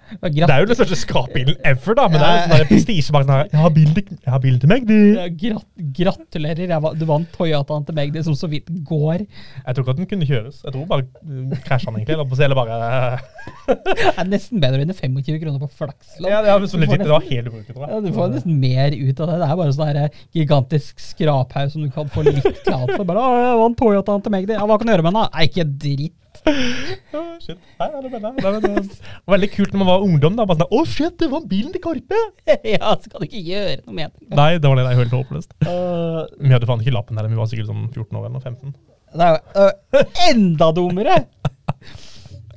Det 0.40 0.46
er 0.50 0.64
jo 0.64 0.70
den 0.70 0.78
største 0.78 0.98
skrapbilen 0.98 1.58
ever, 1.68 1.96
da, 1.98 2.06
men 2.10 2.22
det 2.22 2.28
er 2.28 2.42
sånn 2.44 2.54
der 2.56 2.68
prestisje 2.70 3.14
bak 3.14 3.28
her. 3.30 3.50
Jeg 3.52 3.62
har 3.62 3.74
bilen 3.76 3.96
til, 3.96 4.18
jeg 4.18 4.34
har 4.34 4.42
bilen 4.44 4.60
til 4.62 4.72
Magdi. 4.72 5.00
grat 5.44 5.84
gratulerer. 6.00 6.74
Du 7.00 7.06
vant 7.10 7.30
Toyotaen 7.36 7.86
til 7.88 7.98
Magdi 7.98 8.24
som 8.26 8.38
så 8.38 8.50
vidt 8.52 8.70
går. 8.88 9.26
Jeg 9.26 9.76
tror 9.76 9.86
ikke 9.86 9.96
at 9.96 10.02
den 10.02 10.10
kunne 10.14 10.30
kjøres. 10.30 10.62
Jeg 10.66 10.76
tror 10.76 10.88
bare 10.90 11.06
uh, 11.06 11.56
krasja 11.66 11.92
den 11.92 12.02
egentlig. 12.02 12.18
Eller, 12.46 12.56
å 12.56 12.60
bare 12.60 13.20
Det 13.90 14.14
er 14.16 14.30
nesten 14.30 14.64
bedre 14.64 14.86
enn 14.86 14.96
25 14.96 15.42
kroner 15.44 15.62
på 15.62 15.72
Flaksland. 15.82 16.30
Ja, 16.30 16.42
det, 16.46 16.72
sånn 16.72 16.86
Du 16.86 16.96
det 16.96 17.12
var 17.12 17.26
helt 17.28 17.52
ubrukelig, 17.52 17.76
tror 17.76 17.86
jeg. 17.86 17.94
Ja, 17.94 18.02
du 18.06 18.12
får 18.16 18.34
nesten 18.36 18.62
mer 18.62 18.96
ut 18.96 19.24
av 19.24 19.34
det. 19.34 19.38
Det 19.42 19.50
er 19.50 19.60
bare 19.62 19.76
sånn 19.76 19.92
her 19.92 20.24
gigantisk 20.36 21.04
skraphaug 21.04 21.74
som 21.74 21.86
du 21.86 21.92
kan 21.94 22.10
få 22.14 22.26
litt 22.28 22.50
klart 22.66 22.96
for. 22.96 23.06
Bare, 23.10 23.28
jeg 23.44 23.62
vant 23.64 23.80
Toyotaen 23.80 24.26
til 24.26 24.36
Magdi. 24.36 24.58
Ja, 24.58 24.66
hva 24.70 24.80
kan 24.80 24.90
du 24.90 24.96
gjøre 24.96 25.06
med 25.06 25.16
den? 25.16 25.22
da? 25.22 25.46
Ikke 25.46 25.68
dritt. 25.70 26.18
Å, 26.50 27.22
shit. 27.44 27.58
Nei, 27.80 27.88
det 27.94 28.12
mener 28.12 28.30
jeg. 28.30 28.36
Det 28.40 28.44
var- 28.46 28.62
det 28.64 29.00
var 29.28 29.34
veldig 29.36 29.50
kult 29.56 29.74
når 29.74 29.82
man 29.84 29.90
var 29.90 30.06
ungdom. 30.06 30.36
da, 30.36 30.46
bare 30.50 30.60
sånn, 30.64 30.72
Å, 30.80 30.84
shit, 30.88 31.18
det 31.22 31.30
var 31.32 31.42
bilen 31.50 31.72
til 31.74 31.82
Karpe! 31.84 32.20
ja, 32.76 32.94
så 32.96 33.10
kan 33.12 33.22
du 33.22 33.28
ikke 33.28 33.44
gjøre 33.46 33.80
noe 33.86 33.96
med 33.96 34.12
det. 34.18 34.36
Nei, 34.36 34.52
det 34.58 34.68
var 34.70 34.76
det 34.80 34.86
jeg 34.90 35.02
helt 35.04 35.18
håpløst. 35.20 35.54
Uh, 35.66 36.26
Vi 36.40 36.54
hadde 36.54 36.70
faen 36.70 36.82
ikke 36.86 36.96
lappen 36.96 37.18
heller. 37.20 37.30
Vi 37.34 37.40
var 37.40 37.50
sikkert 37.52 37.70
sånn 37.72 37.88
14 37.94 38.20
år 38.20 38.30
eller 38.30 38.40
15. 38.44 38.76
Nei, 39.20 39.32
uh, 39.58 40.04
enda 40.30 40.72
dummere! 40.76 41.24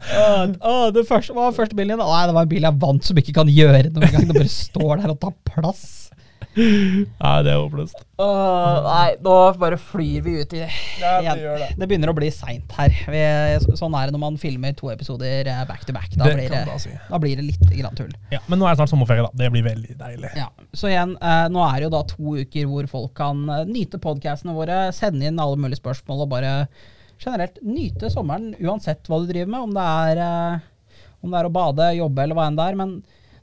Uh, 0.02 0.48
uh, 0.66 0.88
det 0.90 1.04
første, 1.06 1.30
hva 1.30 1.44
var 1.46 1.52
første 1.54 1.76
bilen 1.78 1.92
din? 1.94 2.00
Nei, 2.02 2.22
det 2.26 2.34
var 2.34 2.42
en 2.42 2.50
bil 2.50 2.64
jeg 2.66 2.78
vant 2.82 3.04
som 3.06 3.18
ikke 3.20 3.34
kan 3.36 3.46
gjøre 3.46 3.84
noe 3.94 4.02
engang. 4.08 4.24
Det 4.26 4.34
bare 4.34 4.50
står 4.50 4.96
der 4.98 5.12
og 5.12 5.20
tar 5.22 5.36
plass. 5.46 6.01
Nei, 6.56 7.36
det 7.46 7.52
er 7.52 7.58
håpløst. 7.58 8.02
Uh, 8.20 8.82
nei, 8.84 9.14
nå 9.24 9.34
bare 9.58 9.78
flyr 9.80 10.24
vi 10.24 10.34
ut 10.42 10.52
i 10.56 10.60
Ja, 11.00 11.34
det 11.34 11.36
det. 11.40 11.68
Det 11.80 11.88
begynner 11.88 12.12
å 12.12 12.16
bli 12.16 12.28
seint 12.34 12.74
her. 12.76 12.92
Vi, 13.08 13.22
sånn 13.78 13.96
er 13.96 14.08
det 14.10 14.14
når 14.16 14.22
man 14.22 14.36
filmer 14.40 14.74
to 14.76 14.90
episoder 14.92 15.48
eh, 15.48 15.62
back 15.68 15.86
to 15.88 15.94
back. 15.96 16.10
Da, 16.12 16.28
Det 16.28 16.36
blir, 16.36 16.52
det, 16.52 16.62
da 16.68 16.76
si. 16.82 16.92
da 17.08 17.20
blir 17.22 17.40
det 17.40 17.46
litt 17.48 17.64
grann 17.72 17.96
tull. 17.98 18.12
Ja, 18.34 18.42
Men 18.52 18.60
nå 18.60 18.68
er 18.68 18.74
det 18.74 18.82
snart 18.82 18.92
sommerferie, 18.92 19.24
da. 19.24 19.32
Det 19.42 19.48
blir 19.54 19.64
veldig 19.66 19.96
deilig. 20.00 20.32
Ja, 20.38 20.50
Så 20.76 20.90
igjen, 20.92 21.16
uh, 21.22 21.46
nå 21.52 21.64
er 21.66 21.78
det 21.78 21.88
jo 21.88 21.94
da 21.96 22.02
to 22.12 22.36
uker 22.42 22.68
hvor 22.70 22.90
folk 22.90 23.14
kan 23.18 23.46
eh, 23.48 23.64
nyte 23.70 24.00
podkastene 24.02 24.56
våre, 24.56 24.84
sende 24.96 25.28
inn 25.28 25.40
alle 25.42 25.60
mulige 25.60 25.80
spørsmål 25.80 26.26
og 26.26 26.30
bare 26.34 26.52
generelt 27.22 27.58
nyte 27.64 28.10
sommeren 28.12 28.52
uansett 28.60 29.08
hva 29.08 29.22
du 29.22 29.28
driver 29.30 29.54
med. 29.54 29.66
Om 29.70 29.74
det 29.78 29.88
er, 29.88 30.22
uh, 30.60 31.08
om 31.24 31.32
det 31.32 31.40
er 31.40 31.48
å 31.48 31.56
bade, 31.56 31.90
jobbe 32.02 32.26
eller 32.26 32.38
hva 32.38 32.50
enn 32.50 32.60
det 32.60 32.68
er. 32.68 32.80
Men 32.84 32.94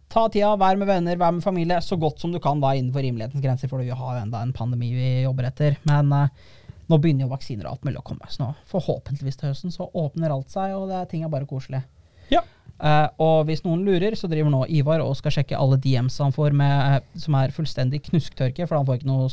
ta 0.09 0.25
tida, 0.31 0.53
vær 0.59 0.79
med 0.79 0.89
venner, 0.89 1.19
vær 1.21 1.33
med 1.35 1.45
familie 1.45 1.79
så 1.85 1.97
godt 1.99 2.21
som 2.21 2.33
du 2.33 2.39
kan 2.43 2.61
da 2.61 2.73
innenfor 2.75 3.03
rimelighetens 3.05 3.43
grenser, 3.43 3.69
for 3.71 3.83
vi 3.83 3.93
har 3.93 4.15
jo 4.15 4.23
enda 4.23 4.41
en 4.43 4.55
pandemi 4.55 4.91
vi 4.95 5.09
jobber 5.23 5.49
etter. 5.51 5.77
Men 5.89 6.09
uh, 6.13 6.47
nå 6.89 6.97
begynner 6.97 7.27
jo 7.27 7.33
vaksiner 7.33 7.67
og 7.67 7.75
alt 7.75 7.87
mulig 7.87 8.01
å 8.01 8.07
komme. 8.07 8.29
Så 8.31 8.41
nå 8.41 8.49
forhåpentligvis 8.71 9.37
til 9.39 9.51
høsten 9.51 9.73
så 9.73 9.89
åpner 9.93 10.33
alt 10.33 10.49
seg, 10.53 10.73
og 10.77 10.89
det 10.89 10.97
er, 10.97 11.11
ting 11.11 11.25
er 11.25 11.33
bare 11.33 11.49
koselig. 11.49 11.83
Ja. 12.33 12.41
Uh, 12.79 13.07
og 13.21 13.37
hvis 13.49 13.61
noen 13.65 13.83
lurer, 13.85 14.15
så 14.15 14.29
driver 14.31 14.51
nå 14.53 14.63
Ivar 14.71 15.03
og 15.03 15.13
skal 15.19 15.35
sjekke 15.35 15.57
alle 15.59 15.77
DMs 15.83 16.17
han 16.23 16.33
får 16.33 16.57
med, 16.57 16.99
uh, 17.03 17.21
som 17.21 17.37
er 17.37 17.53
fullstendig 17.53 18.01
knusktørke, 18.09 18.65
for 18.65 18.79
han 18.79 18.87
får 18.87 19.01
ikke 19.01 19.11
noe, 19.11 19.29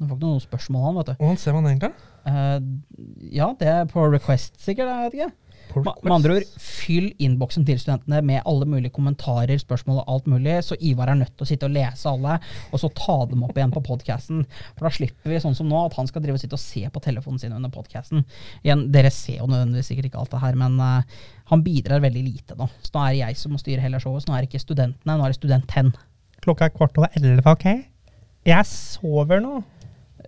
han 0.00 0.10
får 0.10 0.18
ikke 0.18 0.30
noe 0.30 0.44
spørsmål, 0.44 0.86
han, 0.88 1.00
vet 1.00 1.10
du. 1.12 1.18
Hvordan 1.22 1.42
ser 1.42 1.58
man 1.58 1.70
egentlig? 1.70 1.92
Uh, 2.26 3.26
ja, 3.30 3.52
det 3.60 3.70
er 3.70 3.90
på 3.90 4.08
request, 4.10 4.56
sikkert. 4.64 4.90
Jeg 4.90 5.12
vet 5.12 5.20
ikke. 5.20 5.34
Med 5.74 6.12
andre 6.14 6.36
ord, 6.38 6.46
fyll 6.62 7.10
innboksen 7.22 7.66
til 7.68 7.78
studentene 7.80 8.22
med 8.24 8.44
alle 8.48 8.68
mulige 8.68 8.94
kommentarer, 8.94 9.58
spørsmål 9.60 10.00
og 10.02 10.12
alt 10.14 10.30
mulig, 10.30 10.54
så 10.64 10.78
Ivar 10.80 11.10
er 11.12 11.18
nødt 11.20 11.34
til 11.34 11.44
å 11.44 11.48
sitte 11.50 11.68
og 11.68 11.74
lese 11.74 12.08
alle, 12.08 12.38
og 12.70 12.80
så 12.80 12.90
ta 12.96 13.18
dem 13.28 13.44
opp 13.44 13.58
igjen 13.58 13.74
på 13.74 13.82
podkasten. 13.84 14.44
For 14.76 14.88
da 14.88 14.92
slipper 14.94 15.32
vi 15.32 15.42
sånn 15.42 15.56
som 15.58 15.68
nå, 15.68 15.82
at 15.88 15.98
han 15.98 16.08
skal 16.08 16.24
drive 16.24 16.38
og 16.38 16.44
sitte 16.44 16.56
og 16.56 16.62
se 16.62 16.86
på 16.92 17.02
telefonen 17.04 17.42
sin 17.42 17.56
under 17.56 17.72
podkasten. 17.74 18.24
Igjen, 18.62 18.86
dere 18.94 19.12
ser 19.14 19.42
jo 19.42 19.50
nødvendigvis 19.50 19.92
sikkert 19.92 20.10
ikke 20.10 20.22
alt 20.22 20.32
det 20.32 20.42
her, 20.46 20.58
men 20.64 20.80
uh, 20.80 21.22
han 21.52 21.64
bidrar 21.66 22.04
veldig 22.04 22.24
lite 22.24 22.58
nå. 22.58 22.70
Så 22.80 22.94
nå 22.94 23.04
er 23.04 23.12
det 23.12 23.22
jeg 23.24 23.42
som 23.42 23.56
må 23.56 23.62
styre 23.62 23.84
hele 23.84 24.00
showet, 24.02 24.24
så 24.24 24.32
nå 24.32 24.38
er 24.38 24.44
det 24.46 24.52
ikke 24.52 24.64
studentene, 24.64 25.18
nå 25.18 25.26
er 25.26 25.34
det 25.34 25.40
studenten. 25.40 25.92
Klokka 26.46 26.70
er 26.70 26.76
kvart 26.76 27.00
over 27.00 27.12
elleve, 27.18 27.52
OK? 27.52 27.68
Jeg 28.46 28.70
sover 28.70 29.42
nå. 29.42 29.60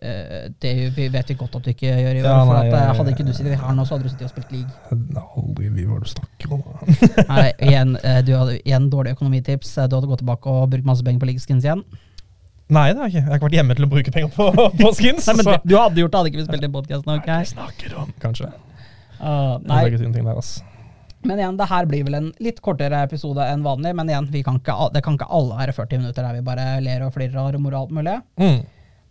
Eh, 0.00 0.48
det 0.62 0.72
vet 1.12 1.28
vi 1.30 1.34
godt 1.34 1.56
at 1.58 1.64
du 1.64 1.70
ikke 1.72 1.90
gjør, 1.90 2.18
i 2.18 2.22
Ja, 2.22 2.44
nei, 2.44 2.56
at, 2.58 2.64
eh, 2.66 2.78
jeg- 2.78 2.96
hadde 2.98 3.12
ikke 3.14 3.24
du 3.26 3.32
sittet 3.32 3.58
her 3.58 3.74
nå, 3.74 3.84
så 3.86 3.96
hadde 3.96 4.04
du 4.06 4.10
sittet 4.12 4.28
og 4.28 4.30
spilt 4.30 4.52
league. 4.52 4.70
Det 4.90 5.16
er 5.18 5.70
vi 5.74 5.84
var 5.84 5.98
du 6.00 6.06
snakker 6.06 6.52
om. 6.54 6.62
Nei, 7.32 7.52
igjen, 7.58 7.96
eh, 8.04 8.20
du 8.22 8.32
hadde 8.36 8.58
igjen 8.62 8.88
dårlig 8.90 9.16
økonomitips. 9.16 9.74
Du 9.88 9.96
hadde 9.96 10.06
gått 10.06 10.22
tilbake 10.22 10.46
og 10.46 10.70
brukt 10.70 10.84
masse 10.86 11.02
penger 11.02 11.18
på 11.20 11.26
league 11.26 11.40
skins 11.42 11.64
igjen. 11.66 11.82
Nei, 12.70 12.92
det 12.92 13.00
har 13.00 13.08
jeg 13.08 13.14
ikke. 13.16 13.24
Jeg 13.24 13.28
har 13.32 13.38
ikke 13.38 13.48
vært 13.48 13.58
hjemme 13.58 13.74
til 13.78 13.86
å 13.86 13.90
bruke 13.90 14.12
penger 14.12 14.32
på, 14.38 14.48
på 14.78 14.94
skins. 14.94 15.26
Nei, 15.26 15.34
men 15.40 15.44
så- 15.44 15.60
du, 15.64 15.76
hadde 15.76 16.02
gjort 16.02 16.10
det, 16.12 16.18
hadde 16.20 16.30
ikke 16.32 16.42
vi 16.42 16.48
spilt 16.50 16.64
inn 16.68 16.72
podkasten. 16.72 17.10
Hva 17.10 17.18
Okay? 17.22 17.44
snakker 17.54 17.88
du 17.94 17.96
om? 18.04 18.12
Kanskje. 18.20 18.52
Uh, 19.18 19.58
Nei. 19.66 19.88
nei, 19.90 20.22
der. 20.22 20.42
Men 21.26 21.38
igjen, 21.40 21.56
det 21.58 21.66
her 21.66 21.86
blir 21.90 22.04
vel 22.06 22.14
en 22.14 22.32
litt 22.38 22.60
kortere 22.62 23.00
episode 23.02 23.42
enn 23.42 23.64
vanlig. 23.64 23.94
Men 23.98 24.06
igjen, 24.12 24.28
vi 24.30 24.42
kan 24.46 24.60
ikke, 24.60 24.76
det 24.94 25.02
kan 25.02 25.16
ikke 25.18 25.26
alle 25.34 25.56
være 25.58 25.74
40 25.74 25.98
minutter 26.04 26.22
der 26.22 26.36
vi 26.38 26.44
bare 26.46 26.66
ler 26.84 27.02
og 27.08 27.14
flirer 27.16 27.40
og 27.42 27.58
moro 27.60 27.80
og 27.80 27.88
alt 27.88 27.96
mulig. 27.98 28.18
Mm. 28.38 28.60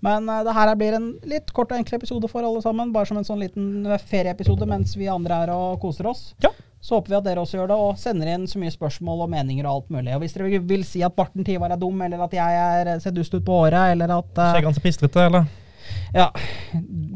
Men 0.06 0.30
uh, 0.30 0.44
det 0.46 0.54
her 0.54 0.74
blir 0.80 0.98
en 0.98 1.10
litt 1.28 1.52
kort 1.56 1.74
og 1.74 1.80
enkel 1.80 1.98
episode 1.98 2.30
for 2.32 2.46
alle 2.46 2.62
sammen. 2.64 2.94
Bare 2.96 3.10
som 3.10 3.20
en 3.20 3.28
sånn 3.28 3.42
liten 3.42 3.86
ferieepisode 4.10 4.70
mens 4.70 4.96
vi 4.98 5.10
andre 5.12 5.44
er 5.46 5.54
og 5.56 5.80
koser 5.84 6.10
oss. 6.12 6.32
Ja. 6.44 6.54
Så 6.82 6.96
håper 6.96 7.12
vi 7.12 7.18
at 7.18 7.26
dere 7.26 7.42
også 7.42 7.58
gjør 7.58 7.72
det, 7.72 7.78
og 7.84 7.98
sender 8.00 8.30
inn 8.32 8.46
så 8.48 8.60
mye 8.62 8.72
spørsmål 8.72 9.26
og 9.26 9.32
meninger 9.32 9.66
og 9.66 9.80
alt 9.80 9.96
mulig. 9.96 10.14
Og 10.14 10.22
hvis 10.22 10.36
dere 10.38 10.60
vil 10.70 10.84
si 10.88 11.02
at 11.04 11.16
Barten 11.18 11.46
Tivar 11.48 11.74
er 11.74 11.80
dum, 11.82 12.02
eller 12.06 12.22
at 12.28 12.36
jeg 12.38 12.60
er, 12.64 12.92
ser 13.04 13.16
dust 13.16 13.34
ut 13.34 13.46
på 13.46 13.64
håret, 13.64 13.96
eller 13.96 14.14
at 14.20 14.44
eh, 14.44 14.52
Skjeggene 14.54 14.78
så 14.78 14.84
pistrete, 14.84 15.26
eller? 15.26 15.50
Ja, 16.14 16.28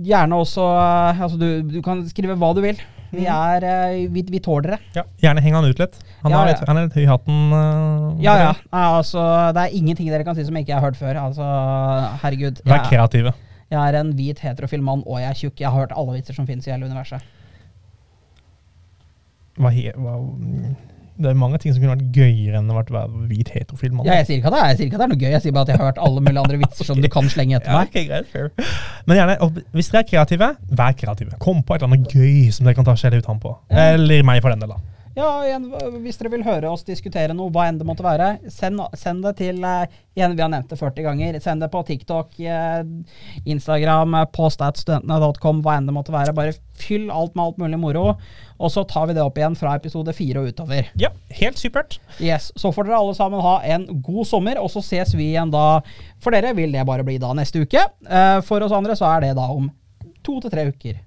gjerne 0.08 0.38
også 0.40 0.64
uh, 0.64 1.22
Altså, 1.22 1.38
du, 1.38 1.48
du 1.68 1.82
kan 1.86 2.02
skrive 2.10 2.38
hva 2.40 2.52
du 2.58 2.64
vil. 2.66 2.82
Vi 3.12 3.26
er 3.28 3.64
eh, 3.68 4.08
Vi, 4.12 4.22
vi 4.32 4.40
tåler 4.44 4.76
det. 4.76 4.80
Ja. 4.96 5.04
Gjerne 5.20 5.42
heng 5.44 5.56
han 5.58 5.66
ut 5.68 5.80
litt. 5.82 5.98
Han, 6.24 6.32
Ja, 6.32 6.38
har 6.38 6.48
ja. 6.48 6.54
litt, 6.54 6.68
han 6.70 6.78
er 6.80 6.86
litt 6.88 6.96
høy 6.96 7.04
i 7.04 7.10
hatten. 7.10 7.40
Uh, 7.52 8.22
Ja, 8.24 8.36
ja. 8.40 8.52
altså, 8.72 9.24
det 9.58 9.66
er 9.68 9.76
ingenting 9.80 10.08
dere 10.12 10.24
kan 10.28 10.36
si 10.38 10.46
som 10.48 10.56
jeg 10.56 10.68
ikke 10.68 10.78
har 10.80 10.86
hørt 10.90 11.00
før. 11.00 11.20
Altså, 11.26 11.48
herregud. 12.24 12.62
Vær 12.66 12.86
kreative. 12.88 13.34
jeg 13.72 13.80
er 13.80 14.00
en 14.00 14.14
hvit 14.16 14.40
heterofil 14.44 14.82
mann, 14.84 15.04
og 15.08 15.20
jeg 15.20 15.30
er 15.30 15.38
tjukk. 15.42 15.60
Jeg 15.60 15.70
har 15.70 15.80
hørt 15.80 15.92
alle 15.96 16.16
vitser 16.18 16.36
som 16.38 16.48
finnes 16.48 16.68
i 16.68 16.72
hele 16.72 16.86
universet. 16.88 17.22
Hva 19.60 19.70
he, 19.76 19.92
hva, 20.00 20.16
det 21.18 21.30
er 21.32 21.38
mange 21.38 21.58
ting 21.62 21.74
som 21.74 21.82
kunne 21.84 21.96
vært 21.98 22.16
gøyere 22.16 22.60
enn 22.62 22.70
å 22.72 22.78
være 22.78 23.02
hvit 23.30 23.52
heterofil 23.54 23.92
mann. 23.94 24.08
Ja, 24.08 24.20
jeg 24.22 24.30
sier 24.30 24.40
ikke 24.40 24.52
at 24.52 24.56
det 24.56 24.62
er, 24.62 24.70
jeg 24.72 24.78
sier 24.80 24.88
ikke 24.90 24.98
at 24.98 25.02
det 25.02 25.08
er 25.08 25.12
noe 25.14 25.22
gøy, 25.22 25.32
jeg 25.36 25.44
sier 25.46 25.56
bare 25.58 25.68
at 25.68 25.74
jeg 25.74 25.82
har 25.82 25.90
hørt 25.92 26.02
alle 26.08 26.24
mulige 26.24 26.46
andre 26.46 26.62
vitser 26.64 26.88
som 26.88 27.02
du 27.04 27.10
kan 27.12 27.30
slenge 27.34 27.58
etter 27.60 27.72
Ja, 27.76 27.82
meg. 27.82 27.92
Okay, 27.92 28.08
greit, 28.10 28.32
fair. 28.32 28.50
Men 29.10 29.20
gjerne, 29.20 29.52
hvis 29.76 29.92
dere 29.92 30.04
er 30.06 30.10
kreative, 30.14 30.50
vær 30.82 30.96
kreative. 31.04 31.36
Kom 31.44 31.62
på 31.66 31.76
et 31.76 31.84
eller 31.84 31.94
annet 31.94 32.16
gøy 32.16 32.50
som 32.56 32.68
dere 32.70 32.80
kan 32.80 32.88
ta 32.88 32.96
skjell 33.00 33.20
ut 33.20 33.30
ham 33.30 33.42
på. 33.44 33.54
Eller 33.70 34.26
meg, 34.28 34.42
for 34.46 34.54
den 34.54 34.64
del. 34.64 34.74
da. 34.76 34.82
Ja, 35.16 35.28
igjen, 35.44 35.66
Hvis 36.04 36.20
dere 36.20 36.32
vil 36.32 36.44
høre 36.46 36.70
oss 36.72 36.86
diskutere 36.88 37.34
noe, 37.36 37.52
hva 37.52 37.66
enn 37.68 37.80
det 37.82 37.88
måtte 37.88 38.06
være, 38.06 38.30
send, 38.52 38.80
send 38.98 39.26
det 39.26 39.34
til 39.42 39.60
eh, 39.68 39.84
igjen, 40.16 40.36
Vi 40.38 40.44
har 40.44 40.52
nevnt 40.54 40.72
det 40.72 40.80
40 40.80 41.04
ganger. 41.08 41.40
Send 41.44 41.64
det 41.66 41.70
på 41.74 41.82
TikTok, 41.88 42.38
eh, 42.40 42.84
Instagram, 43.46 44.16
eh, 44.22 44.30
postatstudentene.com, 44.38 45.62
hva 45.66 45.76
enn 45.78 45.90
det 45.90 45.96
måtte 45.96 46.16
være. 46.16 46.36
Bare 46.38 46.56
fyll 46.82 47.10
alt 47.14 47.36
med 47.36 47.44
alt 47.46 47.60
mulig 47.62 47.80
moro. 47.82 48.06
Og 48.62 48.72
så 48.72 48.86
tar 48.88 49.10
vi 49.10 49.16
det 49.18 49.24
opp 49.26 49.38
igjen 49.42 49.58
fra 49.58 49.76
episode 49.78 50.14
fire 50.16 50.42
og 50.44 50.52
utover. 50.54 50.88
Ja, 51.02 51.10
helt 51.42 51.60
supert. 51.60 52.00
Yes, 52.22 52.52
Så 52.56 52.72
får 52.74 52.88
dere 52.88 53.00
alle 53.02 53.16
sammen 53.18 53.42
ha 53.44 53.58
en 53.76 53.88
god 54.06 54.26
sommer, 54.30 54.60
og 54.62 54.70
så 54.74 54.84
ses 54.86 55.16
vi 55.18 55.32
igjen 55.34 55.52
da. 55.54 55.82
For 56.22 56.32
dere 56.34 56.56
vil 56.58 56.72
det 56.72 56.86
bare 56.88 57.04
bli 57.08 57.18
da 57.22 57.34
neste 57.38 57.66
uke. 57.66 57.84
Eh, 58.08 58.40
For 58.48 58.64
oss 58.64 58.72
andre 58.76 58.96
så 58.96 59.10
er 59.16 59.28
det 59.28 59.36
da 59.40 59.48
om 59.52 59.70
to 60.24 60.40
til 60.40 60.54
tre 60.54 60.68
uker. 60.70 61.00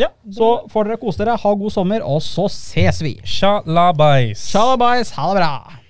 Ja. 0.00 0.10
Så 0.32 0.48
får 0.72 0.88
dere 0.90 0.98
kose 1.02 1.22
dere, 1.22 1.36
ha 1.38 1.54
god 1.54 1.70
sommer, 1.74 2.02
og 2.02 2.22
så 2.24 2.48
ses 2.50 3.02
vi. 3.04 3.14
Shalabais. 3.24 4.48
Shalabais, 4.50 5.14
ha 5.14 5.30
det 5.30 5.42
bra! 5.42 5.83